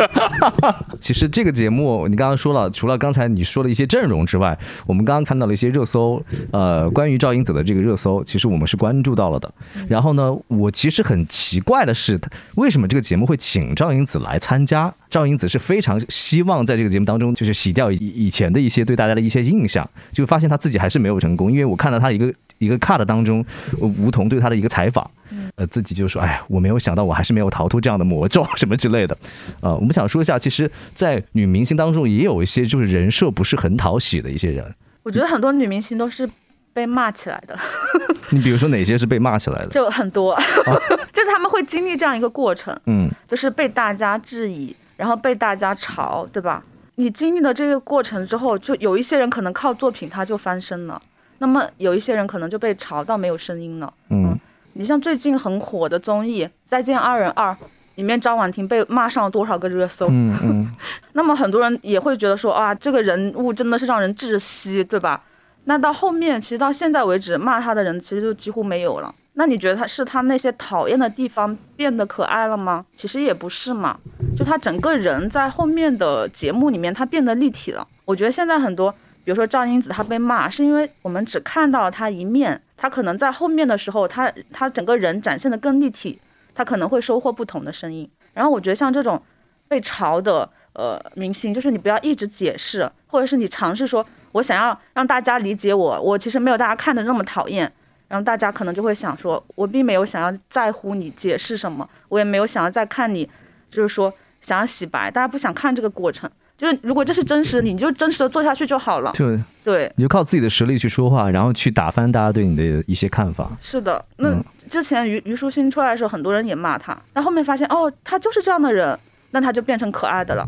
[1.01, 9.51] 其实这个节目，你刚刚说了，除了刚才你说的一些阵容之外，我们刚刚看到了一些热搜，呃，关于赵英子的这个热搜，其实我们是关注到了的。
[9.89, 12.21] 然后呢，我其实很奇怪的是，
[12.57, 14.93] 为什么这个节目会请赵英子来参加？
[15.13, 23.45] 赵英子是非常希望在这个节目当中，就是洗掉以以前的一些对大家的一些印象，就发现他自己还是没有成功，因为我看到他一个一个 cut 当中，
[23.79, 25.09] 呃吴彤对他的一个采访。
[25.57, 29.17] 呃，自己就说，哎呀，我没有想到，我还是没有逃脱这样的魔咒，什么之类的。
[29.61, 34.65] 呃，我们想说一下，其实，在女明星当中，也有一些就是人设不是很讨喜的一些人。
[35.03, 36.27] 我觉得很多女明星都是
[36.73, 37.59] 被骂起来的，
[38.31, 39.69] 你比如说哪些是被骂起来的？
[39.73, 40.35] 就很多，
[41.13, 46.63] 就是他们会经历这样一个过程，嗯就是被大家质疑，然后被大家嘲，对吧？
[46.97, 51.01] 你经历了这个过程之后，就有一些人可能靠作品他就翻身了，
[51.39, 53.93] 那么有一些人可能就被嘲到没有声音了。
[54.11, 54.39] 嗯
[54.75, 57.51] 你像最近很火的综艺《再见爱人二》，
[57.97, 60.07] 里面张婉婷被骂上了多少个热搜。
[60.09, 60.73] 嗯嗯，
[61.13, 65.23] 那么很多人也会觉得说啊，这个人物真的是让人窒息，对吧？
[65.65, 69.15] 那到后面，其实到现在为止，骂他的人其实就几乎没有了。
[69.35, 72.85] 那你觉得他是他那些讨厌的地方变得可爱了吗？
[72.95, 73.99] 其实也不是嘛，
[74.37, 77.87] 就他整个人在后面的节目里面，他变得立体了。
[78.05, 78.93] 我觉得现在很多，
[79.25, 86.21] 比如说赵英子，她被骂，是因为我们只看到了她一面，她可能在后面的时候，她她整个人展现的更立体，
[86.55, 88.07] 她可能会收获不同的声音。
[88.35, 89.23] 然后我觉得像这种
[89.67, 97.73] 被嘲的呃明星，就是你不要一直解释，或者是你尝试说，我想要让大家理解我，我其实没有大家看的那么讨厌。
[98.13, 103.27] 然后大家可能就会想说，我并没有想要在乎你解释什么，我也没有想要再看你，
[103.71, 106.31] 就是说想要洗白，大家不想看这个过程。
[106.59, 109.11] 就是如果这是真实的你，你就真实的做下去就好了。
[109.13, 113.51] 就对，你就靠自己的实力去说话，然后去打翻大家对你的一些看法。
[113.63, 114.05] 是的。
[114.19, 118.97] 那嗯之前虞虞书欣出来的时候，很多人也骂他，但后面发现哦，他就是这样的人，
[119.31, 120.47] 那他就变成可爱的了。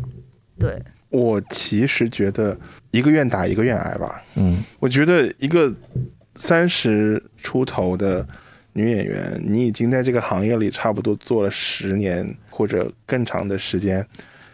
[0.59, 2.55] 对，我其实觉得
[2.91, 4.21] 一个愿打一个愿挨吧。
[4.35, 5.73] 嗯，我觉得一个
[6.35, 8.27] 三十出头的
[8.73, 14.05] 女演员，你已经在这个行业里差不多做了十年或者更长的时间，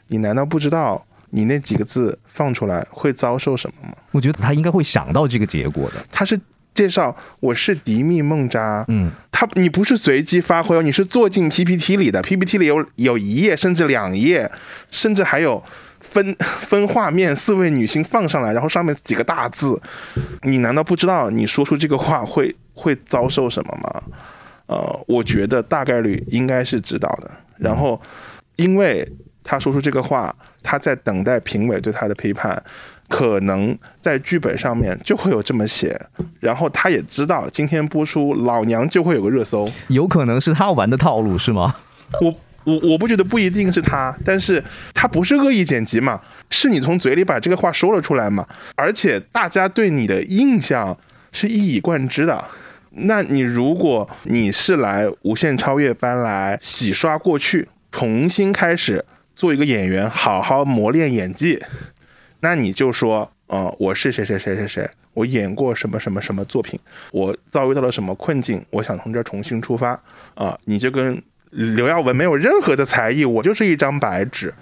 [0.08, 3.96] 你难道不知道你那几个字放出来会遭受什么吗？
[4.12, 6.06] 我觉得他应该会想到这个结果的。
[6.12, 6.39] 他是
[6.74, 14.52] 介绍我是迪密梦扎，嗯，他你不是随机发挥哦，你是做进 PPT 里的，PPT 里有有一页甚至两页，
[14.89, 15.63] 甚至还有
[16.12, 19.82] 分 分画面，四位女星放上来，然后上面几个大字，
[20.43, 24.02] 你难道不知道你说出这个话会会遭受什么吗？
[24.67, 27.32] 呃，我觉得大概率应该是知道的。
[27.58, 28.00] 然后，
[28.56, 29.06] 因为
[29.43, 32.62] 他说出这个话，他在等待评委对他的批判，
[33.10, 36.00] 可能在剧本上面就会有这么写。
[36.39, 39.69] 然后他也知道今天播出，老娘就会有个热搜。
[39.89, 41.76] 有可能是他玩的套路是吗？
[42.21, 50.97] 我我我不觉得不一定是他，但是他不是恶意剪辑嘛，是你从嘴里把这个话说了出来嘛，而且大家对你的印象
[51.32, 52.43] 是一以贯之的。
[52.91, 61.58] 那你如果你是来无限超越班来洗刷过去，重新开始做一个演员，好好磨练演技，
[62.41, 66.78] 那你就说，呃，我是谁谁谁谁谁，我演过什么什么什么作品，
[67.13, 69.97] 我遭遇到了什么困境，我想从这儿重新出发
[70.36, 71.21] 啊、你就跟
[71.52, 74.54] 刘耀文没有任何的才艺，我就是一张白纸，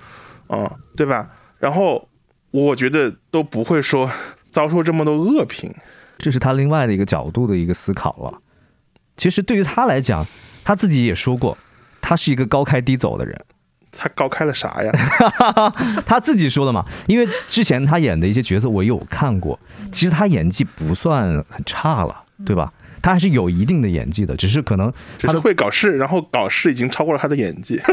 [0.48, 1.30] 嗯、对吧？
[1.60, 2.10] 然后
[2.52, 4.10] 我觉得都不会说
[4.52, 5.74] 遭受这么多恶评，
[6.18, 8.42] 这是他另外的一个角度的一个思考了。
[9.16, 10.26] 其实对于他来讲，
[10.64, 11.58] 他自己也说过，
[12.02, 13.46] 他是一个高开低走的人。
[13.92, 14.92] 他高开了啥呀？
[16.06, 19.60] 他自己说的嘛，因为之前他演的一些角色我有看过，
[19.92, 22.72] 其实他演技不算很差了，对吧？
[23.02, 27.80] 他还是有一定的演技的，只是可能只是会搞事，然后搞事已经超过了他的演技。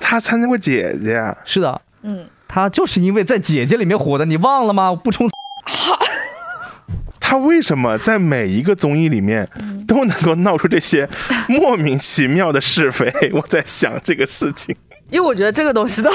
[0.00, 4.94] 他参加过姐姐，啊是的，嗯，他就是因为在姐姐里面火的，你忘了吗？
[4.94, 5.28] 不冲
[7.20, 9.48] 他为什么在每一个综艺里面
[9.88, 11.08] 都能够闹出这些
[11.48, 13.12] 莫名其妙的是非？
[13.32, 14.76] 我在想这个事情。
[15.10, 16.10] 因为我觉得这个东西的，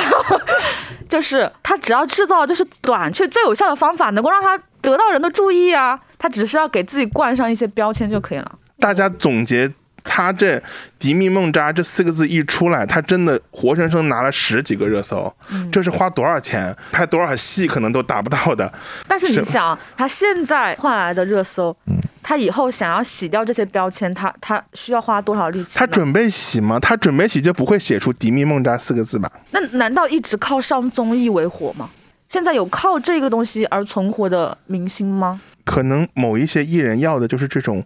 [1.10, 8.60] 就是他只要制造就是短却最有效的方法，能够让他得到人的注意啊，他只是要给自己冠上一些标签就可以了。
[8.80, 9.68] 大家总结
[10.04, 10.62] 他这
[11.00, 15.34] “迪蜜梦扎”这四个字一出来，他真的活生生拿了十几个热搜，
[15.72, 18.72] 这是花多少钱拍多少戏可能都达不到的。
[19.08, 21.76] 但是是你想，他现在换来的热搜，
[22.22, 25.80] 他以后想要洗掉这些标签，他他需要花多少力气？
[25.80, 26.80] 他准备洗吗？
[26.80, 29.32] 他准备洗就不会写出“迪蜜梦扎”四个字吧？
[29.50, 31.90] 那难道一直靠上综艺为火吗？
[32.32, 35.42] 现在有靠这个东西而存活的明星吗？
[35.66, 37.84] 可能某一些艺人要的就是这种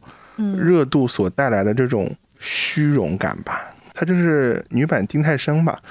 [0.55, 3.71] 热度所带来的这种虚荣感吧。
[3.95, 5.79] 他就是女版丁太升吧？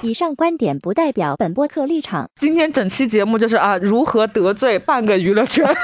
[0.00, 2.30] 以上观点不代表本播客立场。
[2.36, 5.68] 今天整期节目就是啊，如何得罪半个娱乐圈？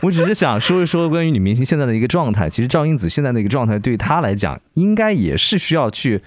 [0.00, 2.48] 我只是想说一说关于女明星现在的一个状态。
[2.48, 6.22] 其实赵英子现在的一个状态，对她来讲，应该也是需要去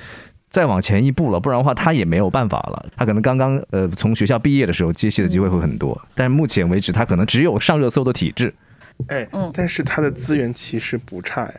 [0.58, 2.84] 再往前一步了，不然的话，他也没有办法了。
[2.96, 8.52] 他可能刚刚呃从学校毕业的时候，接戏的机会会很多，但目前为止，他可能只有上热搜的体质，
[9.10, 11.54] 哎，嗯但是他的资源其实不差呀。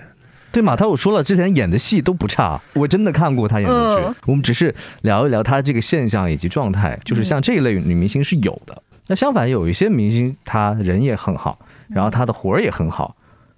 [0.50, 0.74] 对嘛？
[0.74, 4.02] 她我说了，之前演的戏都不差，我真的看过他演的剧。
[4.04, 8.82] 嗯我们只是聊一聊他这个现象以及状态，就是像这一类女明星是有的。
[9.06, 11.56] 那相反，有一些明星她人也很好，
[11.88, 13.14] 然后她的活儿也很好，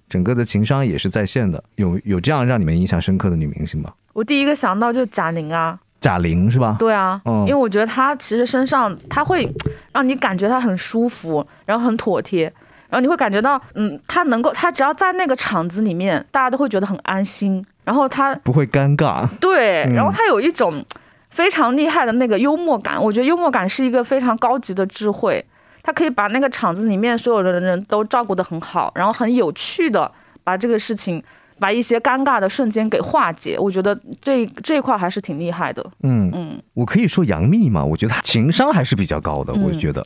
[0.06, 1.64] 整个的情商也是在线的。
[1.76, 3.90] 有有这样让你们印象深刻的女明星吗？
[4.12, 6.76] 我第一个想到就是贾玲啊，贾玲是吧？
[6.78, 9.48] 对啊，嗯因为我觉得她其实身上她会
[9.92, 12.44] 让你感觉她很舒服，然后很妥帖，
[12.88, 17.64] 然后你会感觉到，嗯，她能够，她只要在那个场子里面，大家都会觉得很安心。
[17.84, 19.28] 然后她不会尴尬。
[19.40, 20.84] 对，嗯然后她有一种
[21.30, 25.44] 非常厉害的那个幽默感，我觉得幽默感是一个非常高级的智慧，
[25.82, 30.10] 她可以把那个场子里面所有的人都照顾得很好，然后很有趣的
[30.42, 31.22] 把这个事情。
[31.60, 35.84] 把一些尴尬的瞬间给化解，我觉得这这一块还是挺厉害的。
[36.02, 40.04] 嗯，嗯，我可以说杨幂嘛，我觉得她情商还是比较高的，嗯我觉得。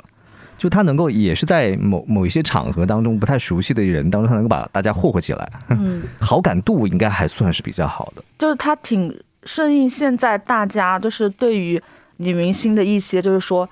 [0.57, 8.23] 就她能够也是在某某一些场合当中不太熟悉的人当中，她能够把大家霍霍起来，嗯， 好感度应该还算是比较好的。
[8.39, 9.15] 就是他挺
[9.45, 11.81] 顺应现在大家就是对于
[12.19, 13.69] 女明星的一些就是说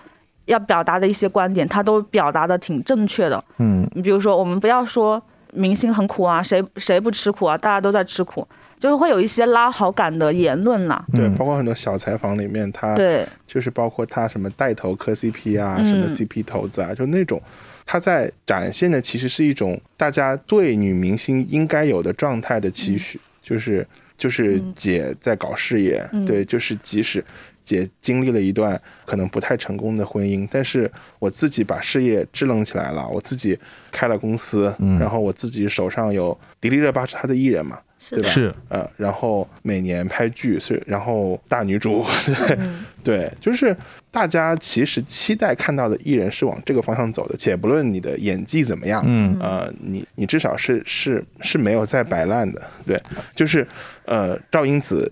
[0.46, 3.42] 要表达的一些观点，他都表达的挺正确的。
[3.58, 7.56] 嗯你比如说，我们不要说明星很苦啊，谁谁不吃苦啊？
[7.56, 8.46] 大家都在吃苦，
[8.80, 11.04] 就是会有一些拉好感的言论啦。
[11.14, 11.34] 对，嗯。
[11.34, 15.86] 包括很多小采访里面，他对，就是包括他什么带头磕 CP 啊，嗯。
[15.86, 17.40] 什么 CP 头子啊，就那种，
[17.84, 23.86] 他在展现的其实是一种大家对女明星应该有的状态的期许，就是
[24.16, 24.72] 就是嗯。
[24.74, 26.24] 姐在搞事业，嗯。
[26.24, 27.22] 对，就是即使
[27.64, 33.58] 姐经历了一段可能不太成功的婚姻，但是我自己把事业支棱起来了，我自己
[33.90, 37.78] 开了公司，嗯然后我自己手上有迪丽热巴是她的艺人嘛，
[38.10, 38.28] 对吧？
[38.28, 43.76] 是，呃，然后每年拍剧，所以然后大女主，对、嗯对，就是
[44.10, 53.00] 大家其实期待看到的艺人是往这个方向走的，且不论你的演技怎么样，嗯呃，你你至少是是是没有在摆烂的，对，
[53.34, 53.66] 就是
[54.04, 55.10] 呃，赵英子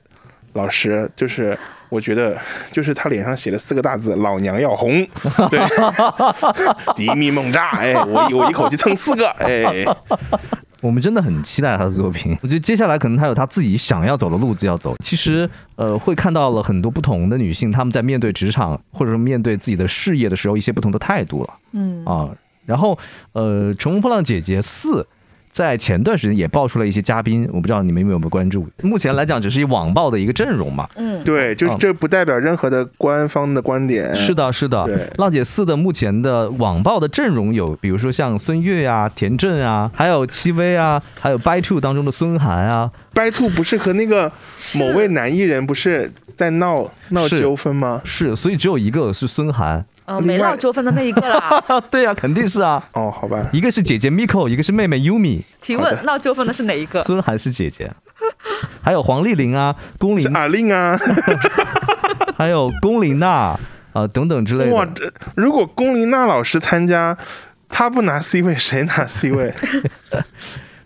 [0.52, 1.56] 老师，就是
[1.90, 2.35] 我觉得
[2.72, 5.07] 就是他脸上写了四个大字“老娘要红”，
[5.50, 5.61] 对，
[6.94, 9.85] 迪密猛炸，哎，我我一口气蹭四个，哎，
[10.81, 12.35] 我们真的很期待他的作品。
[12.42, 14.96] 我觉得接下来可能他有他自己想要走的路子要走。
[15.05, 22.31] 其实，呃，会看到了很多不同的女性，她们在面对职场或者说面对自己的事业的时候，一些不同的态度了嗯啊。
[22.66, 22.96] 然后，
[23.33, 25.03] 呃，《乘风破浪姐姐四》
[25.52, 28.68] 在前段时间也爆出了一些嘉宾，我不知道你们有没有关注。
[28.82, 30.88] 目前来讲，只是以网爆的一个阵容嘛。
[30.96, 34.84] 嗯，对，就这不代表任何的官方的观点，是的，是的。
[34.84, 44.30] 对浪姐四的目前的网爆的阵容有，比如说像孙悦啊、田震啊，还有戚薇啊，还有 By Two 当中的孙涵啊，By Two 不是和那个
[44.78, 48.00] 某位男艺人不是在闹闹纠纷吗？
[48.04, 49.84] 是，所以只有一个是孙涵。
[50.10, 51.38] 呃，另外没闹纠纷的那一个啦。
[51.68, 52.82] 啊，对呀、肯定是啊。
[52.94, 57.00] 哦，好吧，一个是姐姐 Miko，一个是妹妹 Yumi，提问，闹纠纷的是哪一个？
[57.04, 57.88] 孙涵是姐姐，
[58.82, 60.98] 还有黄丽玲啊、龚琳，是阿令啊！
[62.36, 63.56] 还有龚琳娜
[63.92, 64.92] 啊、等等之类的哇，的。
[64.96, 67.16] 这如果龚琳娜老师参加，
[67.68, 69.54] 她不拿 C 位，谁拿 C 位？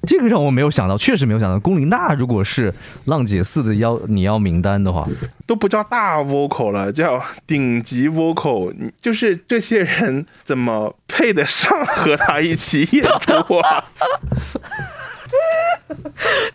[0.06, 2.72] 这个让我没有想到，确实没有想到，龚琳娜如果是
[3.06, 5.06] 浪姐四的邀你要名单的话，
[5.46, 8.72] 都不叫大 vocal 了，叫顶级 vocal。
[8.78, 13.84] 你就是这些人怎么配得上和他一起演出啊？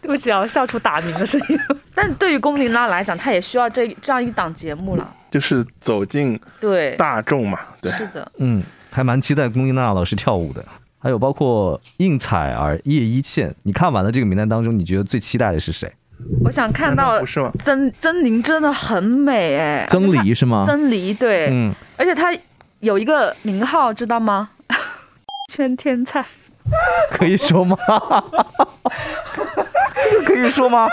[0.02, 1.60] 对不起啊，我笑出打鸣的声音。
[1.94, 5.16] 但对于龚琳娜来讲，她也需要这这样一档节目了。
[5.30, 7.92] 就是走进对，大众嘛，对。
[7.92, 10.64] 是的，嗯，还蛮期待龚琳娜老师跳舞的。
[11.00, 15.92] 还有包括应采儿、叶一茜，你看完了这个名单当中，你觉得最期待的是谁？
[16.44, 17.50] 我想看到不是吗？
[17.64, 20.64] 曾曾宁真的很美哎，曾黎是吗？
[20.68, 22.36] 曾黎对，嗯，而且她
[22.82, 24.50] 有一个名号，知道吗？
[25.52, 26.26] 圈天菜。
[27.10, 27.76] 可以说吗？
[29.34, 30.88] 这 个可以说吗？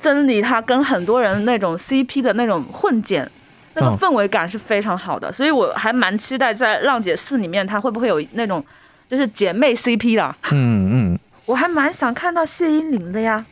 [0.00, 3.30] 曾黎她跟很多人那种 CP 的那种混剪，
[3.74, 8.64] 那个嗯氛围感是非常好的，所以我还蛮期待在《浪姐四》里面，她会不会有那种
[9.12, 10.34] 就是姐妹 CP 了？
[10.52, 13.44] 嗯嗯，我还蛮想看到谢依霖的呀。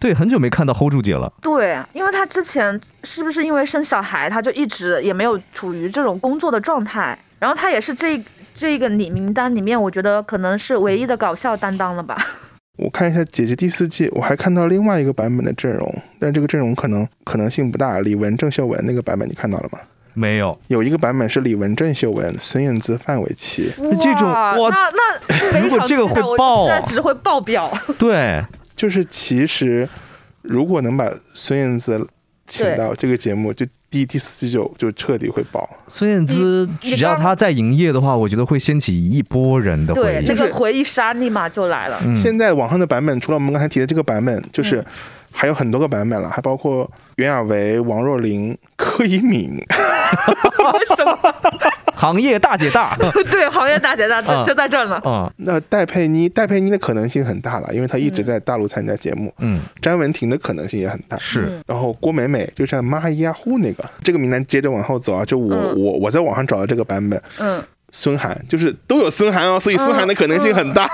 [0.00, 1.32] 对，很久没看到 hold 住姐了。
[1.40, 8.20] 对，因为她之前是不是因为生小孩，她就一直也没有处于这种工作的状态，然后她也是这
[8.56, 12.18] 这个里名单里面，我觉得可能是唯一的搞笑担当了吧。
[12.76, 18.00] 我看一下《姐姐》第四季，我还看到另外一个版本的阵容，但这个阵容可能可能性不大。
[18.00, 19.78] 李玟、郑秀文那个版本你看到了吗？
[20.14, 23.72] 没有，有一个版本是李文正秀文、孙燕姿、范玮琪。
[24.00, 27.70] 这种哇那那 非如果这个会爆啊期待值会爆表。
[27.98, 28.44] 对，
[28.76, 29.88] 就是其实
[30.42, 32.06] 如果能把孙燕姿
[32.46, 35.68] 请到这个节目，就第第四季就就彻底会爆。
[35.88, 40.24] 孙燕姿只要她在营业的话，我觉得会掀起一波人的回对，忆。
[40.26, 41.98] 这个回忆杀立马就来了。
[42.04, 44.86] 嗯现在网上的版本，除了我们刚才提的这个版本，就是嗯
[45.36, 49.60] 还有很多个版本了，还包括袁娅维、王若琳、柯以敏。
[50.14, 51.18] 为什么？
[51.96, 52.96] 行业大姐大
[53.30, 55.00] 对，行业大姐大啊就就在这儿呢。
[55.04, 59.32] 嗯，那戴佩妮，戴佩妮的可能性很大了，因为她一直在大陆参加节目。
[59.38, 61.16] 嗯，詹雯婷的可能性也很大。
[61.18, 70.88] 是嗯然后郭美美就像玛伊亚呼那个，这个名单接着往后走啊，就我、嗯我我在网上找的这个版本，嗯，孙涵，就是都有孙涵哦，所以孙涵的可能性很大。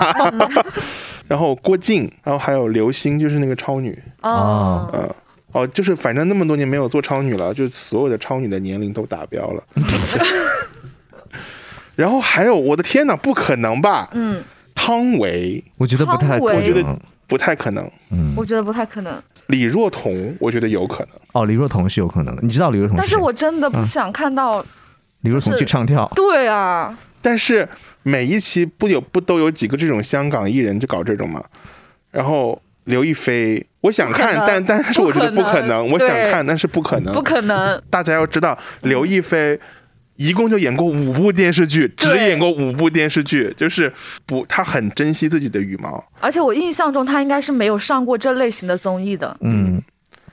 [1.26, 5.08] 然后郭靖，然后还有刘星，就是那个超女，哦，嗯。
[5.52, 9.64] 哦，就是反正那么多年没有做超女了，就所有的超女的年龄都达标了。
[11.96, 14.08] 然后还有，我的天哪，不可能吧？
[14.12, 14.42] 嗯，
[14.74, 19.22] 汤唯我觉得不太可能，我觉得不太可能，嗯我觉得不太可能。
[19.48, 21.08] 李若彤我觉得有可能。
[21.32, 23.00] 哦，李若彤是有可能的，你知道李若彤谁？
[23.00, 24.64] 但是我真的不想看到。
[25.22, 27.68] 李若彤去唱跳，对啊，但是
[28.02, 31.44] 每一期不有不都有几个这种香港艺人就搞这种嘛？
[32.10, 37.80] 然后刘亦菲，我想看，但但是我觉得不可能，不可能我想看，但是不可能，不可能。
[37.88, 39.58] 大家要知道，刘亦菲
[40.16, 43.90] 一共就演过五部电视剧，只演过五部电视剧，就是
[44.26, 46.04] 不，她很珍惜自己的羽毛。
[46.20, 49.34] 而且我印象中她应该是没有上过这类型的综艺的。
[49.40, 49.80] 嗯，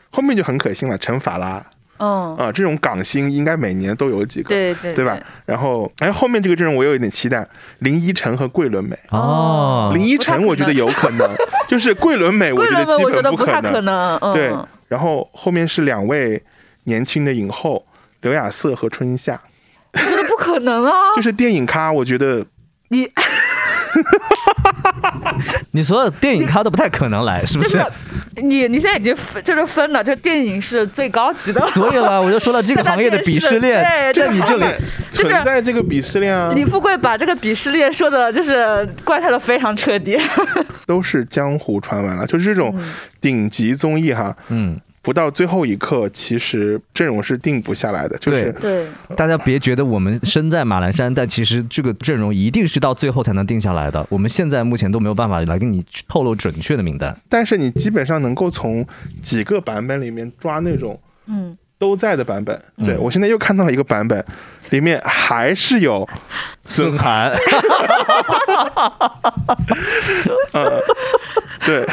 [0.09, 1.65] 后面就很可信了，陈法拉
[1.99, 5.17] 嗯，啊、这种港星应该每年都有几个，对对对吧？？
[5.45, 7.47] 然后，哎，后面这个阵容我有一点期待，
[7.79, 8.97] 林依晨和桂纶镁。
[9.11, 11.29] 哦，林依晨我觉得有可能，
[11.67, 14.17] 就是桂纶镁我觉得基本不本可太可能。
[14.21, 14.55] 嗯，对，
[14.87, 16.41] 然后后面是两位
[16.83, 17.85] 年轻的影后，
[18.21, 19.39] 刘雅瑟和春夏，
[19.93, 21.13] 我觉得不可能啊！
[21.15, 22.45] 就是电影咖，我觉得
[22.89, 23.09] 你
[25.71, 27.63] 你所有电影咖都不太可能来，是不？
[27.63, 31.61] 就是是你你现在已经就是分了，就电影是最高级的。
[31.69, 34.71] 所以了，我就说了这个行业的鄙视链，在你这里
[35.11, 40.17] 就是存在这个鄙视链啊，李富贵把这个鄙视链说的，就是怪他的非常彻底。
[40.85, 42.73] 都是江湖传闻了，就是这种
[43.19, 48.85] 顶级综艺哈，嗯，不到最后一刻，其实阵容是定不下来的，就是对，
[49.15, 54.05] 大家别觉得我们身在马栏山，但其实这个阵容一定是到最后才能定下来的。
[54.09, 57.17] 我们现在目前都没有办法来给你透露准确的名单。
[57.29, 58.85] 但是你基本上能够从
[59.21, 62.61] 几个版本里面抓那种嗯，都在的版本。
[62.83, 64.23] 对嗯我现在又看到了一个版本，
[64.71, 66.07] 里面还是有
[66.65, 67.31] 孙孙涵，
[70.53, 70.79] 呃，
[71.65, 71.85] 对，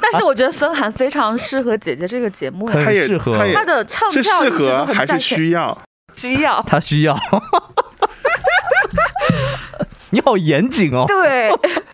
[0.00, 5.78] 但是我觉得孙涵非常适合姐姐这个节目他也适合他的唱是适跳一直都合还是需要？
[6.14, 6.62] 需要。
[6.66, 7.16] 他需要。
[10.10, 11.04] 你好严谨哦。
[11.06, 11.50] 对，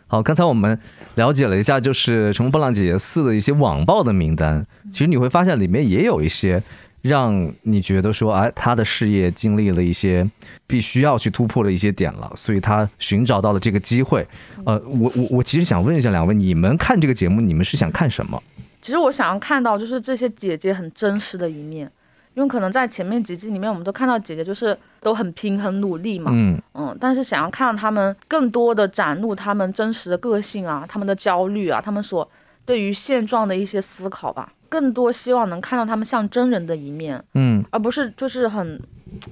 [0.07, 0.78] 好，刚才我们
[1.16, 6.62] 了解了一下，就是《乘风破浪姐姐四》的一些网暴的名单，其实你会发现里面也有一些
[7.05, 10.26] 让你觉得说，哎，他的事业经历了一些
[10.66, 14.26] 必须要去突破的一些点了，所以他寻找到了这个机会。
[14.64, 18.42] 呃，我我我其实想问一下两位，你们看这个节目，你们是想看什么？
[18.80, 21.90] 其实我想要看到就是这些姐姐很真实的一面，
[22.32, 26.59] 因为可能在前面几季里面，我们都看到姐姐就是都很拼、很努力嘛，嗯。
[26.72, 32.26] 嗯，但是想要看到她们更多的展露她们真实的个性啊，她们的焦虑啊，她们所
[32.64, 38.80] 对于现状的一些思考吧，更多希望能看到他们像真人的一面，嗯而不是就是很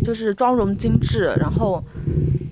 [0.05, 1.83] 就是妆容精致，然后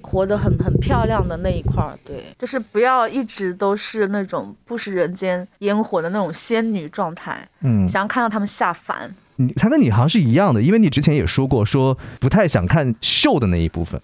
[0.03, 1.97] 活得很很漂亮的那一块儿。
[2.05, 9.15] 对，就是不要一直都是那种不食人间烟火的那种仙女状态，嗯，想要看到他们下凡。
[9.37, 13.99] 你他跟你好像是一样的，因为你之前也说过，说不太想看秀的那一部分。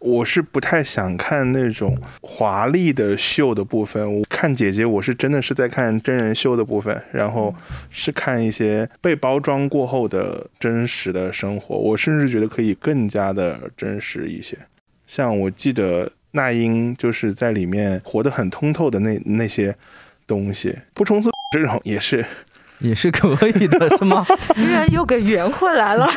[0.00, 4.12] 我是不太想看那种华丽的秀的部分。
[4.18, 7.54] 我看姐姐，我是真的是在看真人秀的部分，然后
[7.90, 11.76] 是看一些被包装过后的真实的生活。
[11.76, 14.56] 我甚至觉得可以更加的真实一些。
[15.06, 19.76] 像我记得那英就是在里面活得很通透的那那些
[20.26, 22.24] 东西，不冲突这种也是
[22.80, 24.24] 也是可以的，是吗？
[24.56, 26.08] 居然又给圆回来了。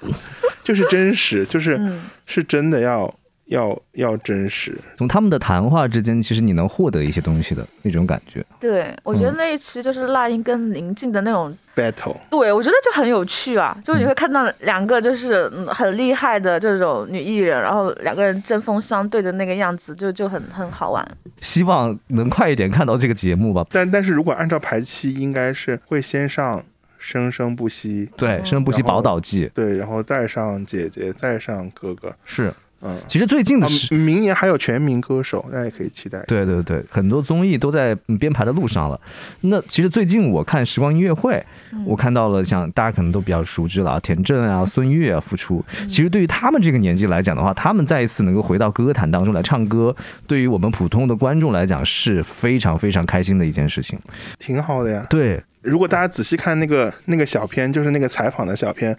[0.64, 3.12] 就是真实，就是嗯，是真的要
[3.50, 4.76] 要要真实。
[4.96, 8.44] 从他们的谈话之间，其实你能获得一些东西的那种感觉。
[8.58, 21.06] 对，我觉得嗯那一期就是那英跟宁静的那种 battle，对，我觉得就很有趣啊，就是你会看到两个就是嗯很厉害的这种女艺人，然后两个人针锋相对的那个样子，就就很很好玩。
[21.40, 23.66] 希望能快一点看到这个节目吧。
[23.70, 26.58] 但但是如果按照排期，应该是会先上
[26.98, 32.52] 《生生不息》，对，《生生不息宝岛季》对，然后再上姐姐，再上哥哥，是，
[32.82, 36.18] 嗯，其实最近的啊是，明年还有全民歌手，大家也可以期待。
[36.26, 38.98] 对对对，很多综艺都在嗯编排的路上了。
[39.42, 41.44] 那其实最近我看时光音乐会，
[41.84, 45.62] 我看到了像大家可能都比较熟知了啊，田震啊、孙悦啊复出。
[45.88, 49.94] 其实对于他们这个年纪来讲的话，他们再一次能够回到歌坛当中来唱歌，
[50.26, 53.98] 对于我们普通的观众来讲是非常非常开心的一件事情。
[54.38, 55.06] 挺好的呀。
[55.10, 58.96] 对，如果大家仔细看那个那个小片，就是那个采访的小片，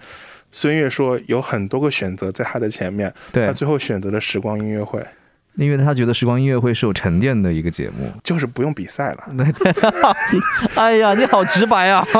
[0.51, 5.03] 孙悦说有很多个选择在他的前面，对他最后选择了时光音乐会，
[5.55, 8.11] 因为他觉得时光音乐会是有沉淀的一个节目。
[8.23, 9.73] 就是不用比赛了，对对，
[10.75, 12.05] 哎呀，你好直白啊！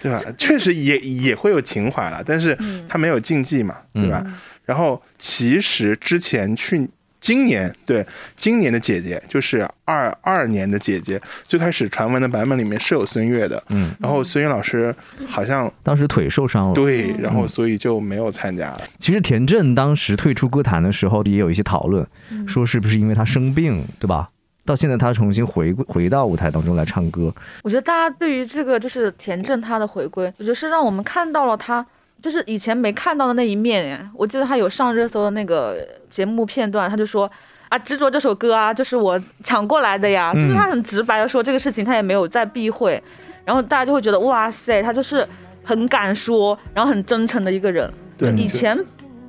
[0.00, 0.20] 对吧？
[0.38, 2.56] 确实也也会有情怀了，但是
[2.88, 4.24] 他没有竞技嘛，对吧？
[4.64, 6.88] 然后其实之前去
[7.20, 8.06] 今年对
[8.36, 14.94] 今年的姐姐就是二二年的姐姐，最开始传闻的版本里面是有孙悦的，嗯，然后孙悦老师
[15.26, 16.74] 好像当时腿受伤了。
[16.74, 18.82] 对，然后所以就没有参加了。
[18.98, 22.06] 其实田震当时退出歌坛的时候，也有一些讨论，
[22.46, 24.30] 说是不是因为他生病，对吧？
[24.64, 31.84] 到现在他重新回归回到舞台当中来唱歌，我觉得大家对于这个就是田震他的回归，我觉得是让我们看到了他
[32.22, 34.08] 就是以前没看到的那一面耶。
[34.14, 35.78] 我记得他有上热搜的那个
[36.10, 37.30] 节目片段，他就说
[37.68, 43.02] 啊，执着这首歌啊，就是我抢过来的呀，就是他很直白的说这个事情，他也没有在避讳，
[43.44, 45.26] 然后大家就会觉得哇塞，他就是
[45.64, 47.90] 很敢说，然后很真诚的一个人。
[48.18, 48.78] 对，以前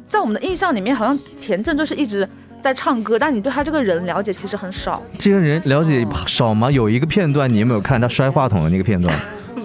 [0.03, 2.27] 在我们的印象里面，好像田震就是一直。
[2.61, 5.01] 在唱歌，但你对他这个人了解其实很少。
[5.17, 6.69] 这个人了解少吗？
[6.69, 9.17] 有一个片段，你有没有看他摔话筒的那个片段？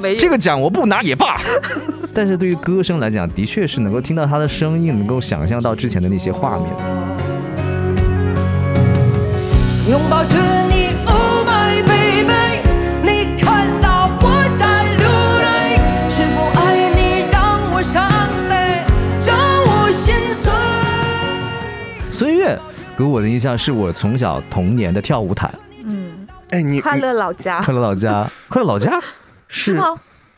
[0.05, 0.21] 没有。
[0.21, 1.41] 这个奖我不拿也罢。
[2.15, 6.69] 但是对于歌声来讲，的确是能够听到他的声音，能够想象到之前的那些画面。
[9.89, 10.37] 拥抱着
[10.69, 12.61] 你，Oh my baby，
[13.03, 15.09] 你看到我在流
[15.41, 15.81] 泪，
[16.11, 18.07] 是否爱你让我伤
[18.49, 18.85] 悲，
[19.27, 19.35] 让
[19.67, 20.53] 我心碎？
[22.13, 22.59] 孙悦。
[22.97, 25.53] 给我的印象是我从小童年的跳舞毯。
[25.85, 26.13] 嗯，
[26.51, 29.01] 哎，你快乐老家，快乐老家，快乐老家
[29.55, 29.87] 是吗？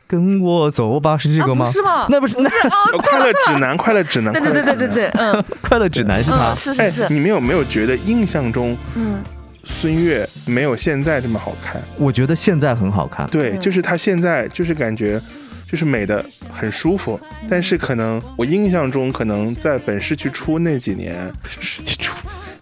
[0.07, 1.67] 跟我走吧，是这个吗？
[1.71, 2.07] 是吗？
[2.11, 2.49] 那不是那
[3.03, 6.55] 快乐指南， 快乐指南，对对对对对对，嗯， 快乐指南是他。
[6.55, 7.07] 是是是。
[7.13, 9.21] 你们有没有觉得印象中，嗯，
[9.65, 11.83] 孙悦没有现在这么好看？
[11.97, 13.27] 我觉得现在很好看。
[13.29, 15.21] 对，就是他现在就是感觉。
[15.69, 17.19] 就是美的很舒服，
[17.51, 22.15] 但是可能我印象中，可能在本市区出那几年，世纪初，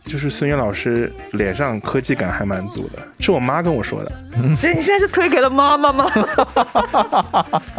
[0.05, 4.12] 就是孙悦老师脸上科技感还蛮足的，是我妈跟我说的。
[4.57, 6.11] 所以你现在是推给了妈妈吗？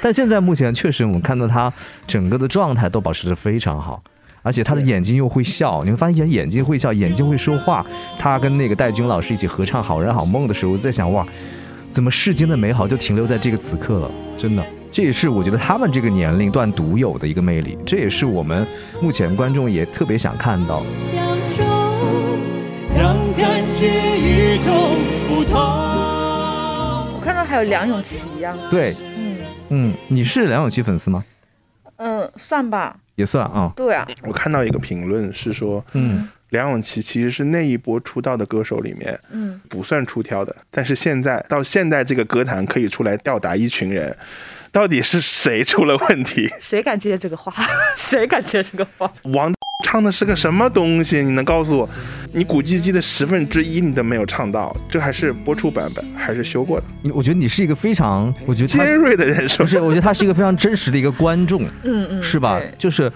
[0.00, 1.72] 但现在目前确实，我们看到他
[2.06, 4.02] 整个的状态都保持的非常好，
[4.42, 7.84] 而且他的眼睛又会笑，你会发现眼睛会笑，眼睛会说话。
[8.18, 11.26] 他跟那个戴军老师一起合唱《好人好梦》的时候，在想哇。
[11.92, 14.10] 怎么世间的美好就停留在这个此刻了？
[14.36, 14.62] 真的，
[14.96, 18.66] 这也是我觉得他们这个年龄段独有的一个魅力，这也是我们
[19.02, 20.78] 目前观众也特别想看到。
[27.12, 28.56] 我看到还有梁咏琪呀。
[28.70, 29.36] 对，嗯
[29.68, 31.22] 嗯，你是梁咏琪粉丝吗？
[31.96, 32.96] 嗯，算吧。
[33.16, 33.70] 也算啊。
[33.76, 34.08] 对啊。
[34.22, 36.26] 我看到一个评论是说，嗯。
[36.50, 40.56] 梁咏琪其实是那一波出道的歌手里面，嗯，不算出挑的。
[40.70, 44.16] 但是现在到现在这个歌坛可以出来吊打一群人，
[44.76, 46.46] 到底是谁出了问题？
[46.60, 47.50] 谁敢接这个话？
[47.96, 49.10] 谁敢接这个话？
[49.32, 49.50] 王
[49.82, 51.22] 唱的是个什么东西？
[51.22, 51.88] 你能告诉我？
[52.34, 56.84] 你古巨基的十分之一你都没有唱到，这还是播出版本还是修过的？
[57.14, 59.80] 我觉得你是一个非常，我觉得尖锐的人，不是？
[59.80, 62.60] 我觉得他是一个非常真实的一个观众，嗯嗯，是吧？
[62.76, 63.10] 就是。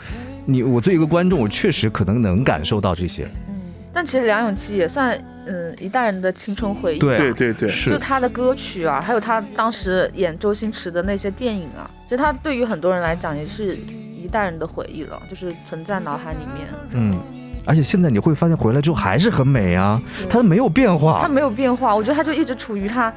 [0.46, 3.24] 你我作为一个观众，我确实可能能感受到这些。
[3.50, 3.60] 嗯，
[3.92, 5.16] 但其实梁咏琪也算
[5.50, 6.98] 嗯一代人的青春回忆。
[6.98, 7.90] 对对对对，是。
[7.90, 16.68] 就他的歌曲啊，还有他当时演周星驰的那些电影啊，其实他对于很多人来讲也是一代人的回忆了，就是存在脑海里面。
[16.92, 17.18] 嗯，
[17.66, 21.20] 而且现在你会发现回来之后还是很美啊，他没有变化。
[21.22, 23.12] 他没有变化，我觉得他就一直处于他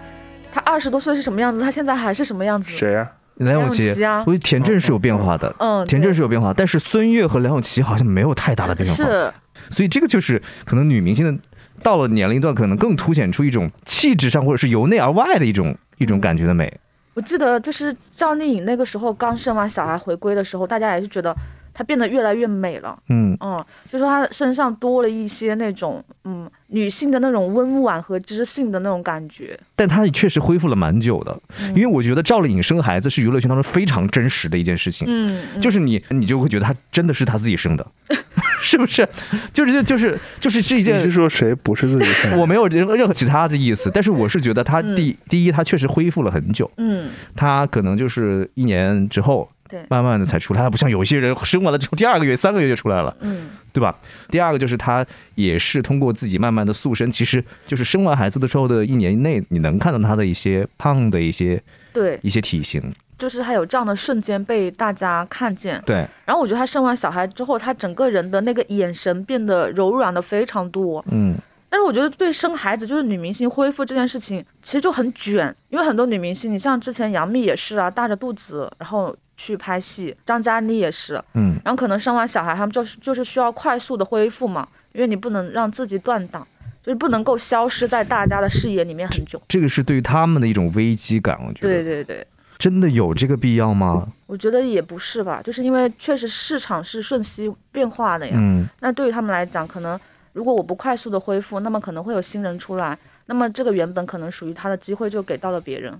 [0.51, 2.71] 他二十多岁是什么样子，他现在还是什么样子。
[2.71, 3.11] 谁呀？
[3.37, 9.33] 梁咏琪，我觉得田震是有变化的，嗯，田震是有变化，但是孙悦和梁咏琪好像没有太大的变化，是，
[9.71, 11.41] 所以这个就是可能女明星的
[11.83, 16.73] 到了年龄段，可能更凸显出一种气质上或者是由内而外的一种一种感觉的美。
[17.13, 21.35] 我记得就是赵丽颖那个时候刚生完小孩回归的时候，大家也是觉得。
[21.73, 29.57] 她变得越来越美了，嗯嗯，就说她身上多了一些那种嗯女性的那种温婉和知性的那种感觉。
[29.75, 31.37] 但她也确实恢复了蛮久的，
[31.75, 37.85] 因为我觉得赵丽颖生孩子是娱乐圈当中非常真实的一件事情，嗯，就是你你就会觉得她真的是她自己生的，
[38.61, 39.07] 是不是？
[39.51, 40.99] 就是就是就是这一件。
[40.99, 42.37] 你是说谁不是自己生？
[42.39, 49.49] 我没有任任何其他的意思，但是我是觉得她第第一，她确实恢复了很久，嗯，她可能就是一年之后。
[49.89, 53.95] 慢慢的才出来，不像有些人生完了之后第二个月、三个月就出来了，嗯，对吧？
[54.29, 55.05] 第二个就是他
[55.35, 61.61] 也是通过自己慢慢的塑身，其实就是生完孩子的时候的一年内，你能看到他的一些胖的一些
[61.91, 62.81] 对一些体型，
[63.17, 65.81] 就是他有这样的瞬间被大家看见。
[65.85, 71.35] 对，然后我觉得他生完小孩之后，他整个人的那个眼神变得柔软的非常多，嗯。
[71.73, 86.47] 但是我觉得对生孩子就是女明星恢复这件事情，其实就很卷，因为很多女明星，你像之前杨幂也是啊，大着肚子然后去拍戏，张嘉倪也是，嗯，然后可能生完小孩，他们就是就是需要快速的恢复嘛，因为你不能让自己断档，
[86.83, 89.41] 就是不能够消失在大家的视野里面很久。
[89.47, 91.69] 这个是对于他们的一种危机感，我觉得。
[91.69, 92.27] 对对对。
[92.59, 94.07] 真的有这个必要吗？
[94.27, 98.35] 我觉得也不是吧，就是因为确实市场是瞬息变化的呀。
[98.37, 99.99] 嗯那对于他们来讲，可能
[100.33, 105.93] 如果我不快速的恢复，那么可能会有新人出来，那么这个原本可能属于他的机会就给到了别人。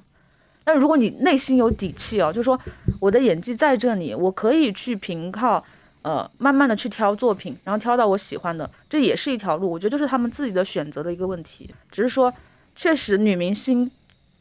[0.63, 2.59] 但如果你内心有底气哦，就是说
[2.99, 5.63] 我的演技在这里，我可以去凭靠
[6.01, 9.69] 呃慢慢的去挑作品，然后挑到我喜欢的，这也是一条路。
[9.69, 11.69] 我觉得就是他们自己的选择的一个问题。
[11.91, 12.34] 只是说，
[12.75, 13.91] 确实女明星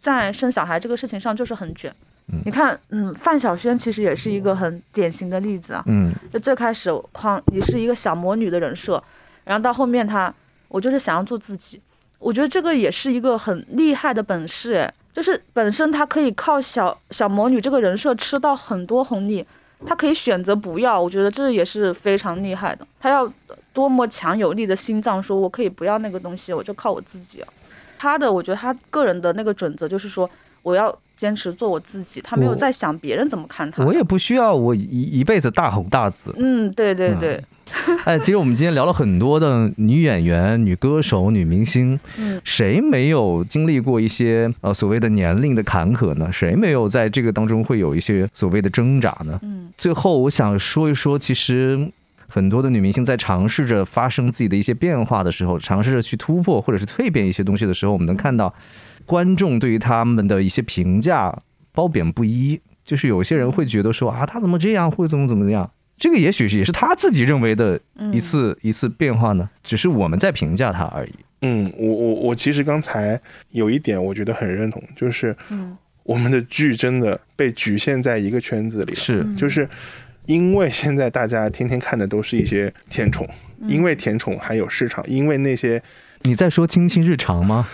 [0.00, 1.92] 在生小孩这个事情上就是很卷。
[2.44, 5.82] 你看，嗯，范晓萱其实也是一个很典型的例子啊。
[5.86, 9.02] 嗯就最开始框也是一个小魔女的人设，
[9.44, 10.32] 然后到后面他，
[10.68, 11.80] 我就是想要做自己。
[12.18, 19.44] 我觉得这个也是一个很厉害的本事，哎，就是本身他可以靠小小魔女这个人设吃到很多红利，
[19.84, 22.86] 他可以选择不要，我觉得这也是非常厉害的。
[23.00, 23.28] 他要
[23.72, 27.48] 多么强有力的心脏，说我可以不要那个东西，我就靠我自己啊。
[27.98, 30.28] 她的，我觉得他个人的那个准则就是说，
[30.62, 33.84] 我要坚持做我自己，他没有在想别人怎么看他。
[33.84, 36.34] 我也不需要我一一辈子大红大紫。
[36.36, 37.42] 嗯，对对对，
[38.04, 46.30] 哎，其实我们今天聊了很多的女演员、女歌手、女明星，嗯谁没有经历过一些呃所谓的年龄的坎坷呢？
[46.32, 49.38] 谁没有在这个当中会有一些所谓的挣扎呢？
[49.42, 51.90] 嗯最后，我想说一说，其实
[52.28, 58.52] 很多的女明星在尝试着发生自己的一些变化的时候，尝试着去突破或者是蜕变一些东西的时候，我们能看到
[59.06, 61.36] 观众对于他们的一些评价
[61.72, 62.60] 褒贬不一。
[62.84, 65.70] 就是有些人会觉得说啊，她怎么这样，会怎么怎么样。
[65.98, 68.12] 这个也许是也是他自己认为的嗯。
[68.12, 71.12] 一次、一次变化呢，只是我们在评价他而已。
[71.42, 73.20] 嗯，我我我其实刚才
[73.50, 75.76] 有一点我觉得很认同，就是嗯。
[76.04, 79.68] 我们的剧真的被局限在一个圈子里了，是，就是
[80.26, 83.24] 因为现在大家天天看的都是一些甜宠，
[83.60, 83.70] 嗯。
[83.70, 85.80] 因为甜宠还有市场，因为那些
[86.22, 87.68] 你在说《亲亲日常》吗？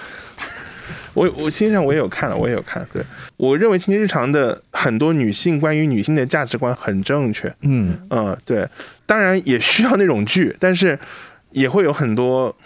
[1.19, 3.03] 我我欣赏我也有看了，我也有看，对
[3.37, 8.69] 我认为《亲亲日常》的很多女性关于女性的价值观很正确，嗯嗯，对，
[9.05, 10.97] 当然也需要那种剧，但是
[11.51, 12.57] 也会有很多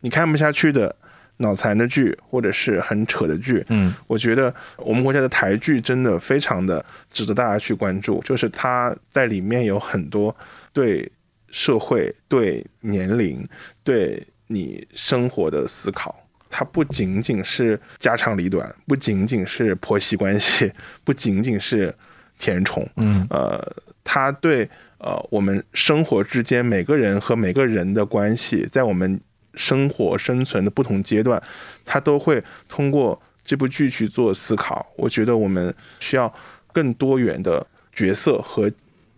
[0.00, 0.94] 你看不下去的
[1.38, 3.64] 脑残的剧，或者是很扯的剧。
[3.70, 10.36] 嗯我觉得我们国家的台剧真的非常的值得大家去关注，就是它在里面有很多
[10.74, 11.10] 对
[11.50, 13.48] 社会、对年龄、
[13.82, 16.14] 对你生活的思考。
[16.50, 20.72] 它不仅仅是家长里短，不仅仅是婆媳关系，
[21.04, 21.94] 不仅仅是
[22.38, 23.60] 甜宠，嗯呃，
[24.02, 24.68] 它对
[24.98, 29.20] 呃我们生活之间每个人和每个人的关系，在我们
[29.54, 31.42] 生活生存的不同阶段，
[31.84, 34.86] 它都会通过这部剧去做思考。
[34.96, 36.32] 我觉得我们需要
[36.72, 38.70] 更多元的角色和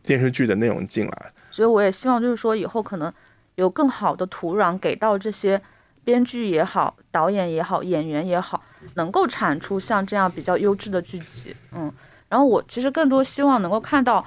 [0.03, 1.29] 电视剧的内容进来。
[1.51, 3.13] 所以我也希望就是说以后可能
[3.57, 5.61] 有更好的土壤给到这些
[6.05, 8.63] 编剧也好、导演也好、演员也好，
[8.95, 11.55] 能够产出像这样比较优质的剧集。
[11.73, 11.93] 嗯，
[12.29, 14.25] 然后我其实更多希望能够看到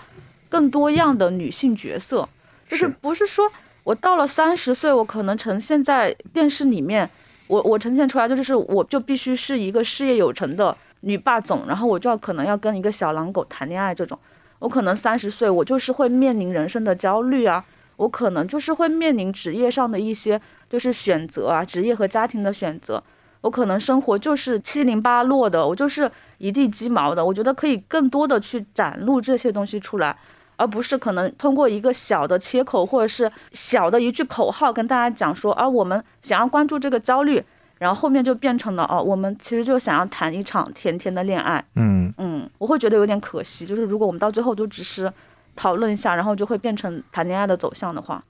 [0.49, 2.27] 更多样的女性角色，
[2.69, 3.51] 就是是不是说
[3.83, 7.09] 我到了三十岁，我可能呈现在电视里面，
[7.47, 14.17] 我我呈现出来就是我就必须是一个事业有成的女霸总，然后我就要可能要跟一个小狼狗谈恋爱这种。
[14.59, 17.65] 我可能三十岁，我就是会面临人生的焦虑啊，
[17.97, 20.39] 我可能就是会面临职业上的一些
[20.73, 23.03] 就是选择啊，职业和家庭的选择。
[23.41, 26.09] 我可能生活就是七零八落的，我就是
[26.39, 27.23] 一地鸡毛的。
[27.23, 30.17] 我觉得可以更多的去展露这些东西出来，
[30.55, 37.43] 而不是可能通过一个小的切口或者是小的一句口号跟大家讲说啊，我们想要关注这个焦虑，
[37.77, 41.63] 然后后面就变成了哦，我们其实就想要谈一场甜甜的恋爱。
[41.75, 45.13] 嗯嗯，我会觉得有点可惜，就是如果我们到最后都只是
[45.55, 48.23] 讨论一下，然后就会变成谈恋爱的走向的话，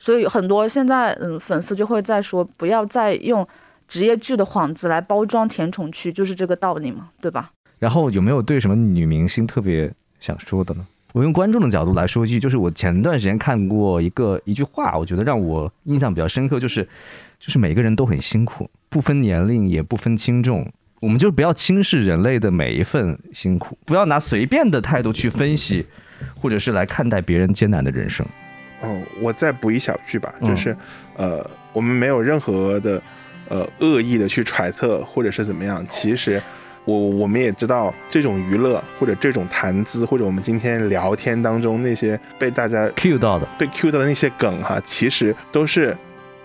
[0.00, 3.46] 所以很多现在嗯粉丝就会在说，不要再用
[3.86, 7.50] 职业剧的幌子来包装甜宠剧，就是这个道理嘛，对吧？
[7.78, 10.86] 然后有没有对什么女明星特别想说的呢？
[11.12, 16.82] 我用观众的角度来说一句，就是我前段时间看过一个一句话，我觉得让我印象比较深刻，就是
[17.38, 20.66] 就是每个人都很辛苦，不分年龄也不分轻重，
[21.00, 25.84] 我们就不要轻视人类的每一份辛苦，不要拿随便的态度去分析，
[26.36, 28.24] 或者是来看待别人艰难的人生。
[28.82, 30.76] 嗯，我再补一小句吧，嗯就是、
[31.16, 33.02] 呃，我们没有任何的
[33.48, 36.42] 呃恶意的去揣测或者是怎么样，其实。
[36.86, 45.96] 我我们也知道，这种娱乐或者这种谈资，或者我们今天聊天当中那些被大家 Q 到的，被 Q 到的那些梗哈，其实都是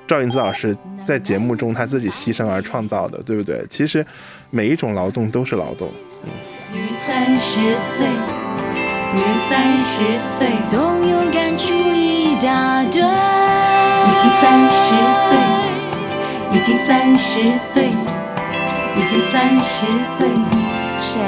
[0.05, 0.75] 赵云子老师
[1.05, 3.65] 在节目中他自己牺牲而创造的，对不对？
[3.69, 4.05] 其实
[4.51, 5.89] 每一种劳动都是劳动。
[6.71, 8.05] 女三十岁，
[9.13, 11.73] 女三十岁，总有感触
[12.35, 13.01] 一大堆。
[13.01, 13.03] 已
[14.17, 14.77] 经三十
[15.23, 15.37] 岁，
[16.51, 17.87] 已经三十岁，
[18.97, 20.27] 已经三十岁。
[20.99, 21.21] 谁？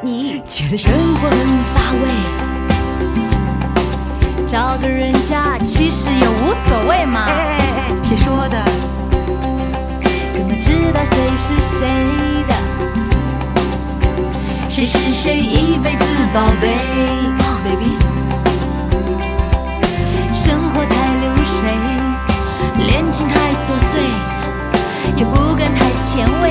[0.00, 1.36] 你觉得生活很
[1.74, 2.08] 乏味，
[4.46, 7.26] 找个人家其实也无所谓嘛。
[8.02, 8.64] 谁说的？
[10.34, 11.86] 怎么知道谁是谁
[12.48, 12.54] 的？
[14.70, 16.78] 谁是谁一辈子宝贝、
[17.76, 18.03] b
[23.04, 24.00] 水，恋情太琐碎，
[25.16, 26.50] 也不敢太前卫，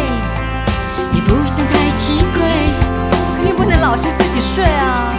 [1.14, 2.43] 也不想太吃亏，
[3.36, 5.14] 肯定不能老是自己睡啊。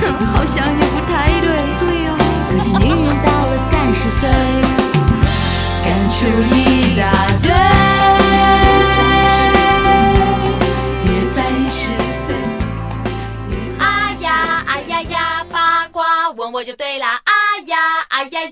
[0.00, 1.48] 哼， 好像也不太对。
[1.80, 2.16] 对哦。
[2.52, 4.28] 可是女人到了三十岁，
[5.84, 7.02] 感触一大
[7.40, 8.09] 堆。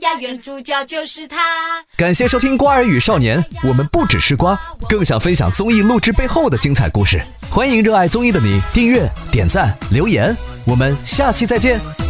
[0.09, 1.85] 呀，原主角就是他。
[1.97, 7.21] 感谢收听《瓜儿与少年》，我们不只是瓜，更想分享综艺录制背后的精彩故事。
[7.51, 10.35] 欢迎热爱综艺的你订阅、点赞、留言，
[10.67, 12.08] 我们下期再见。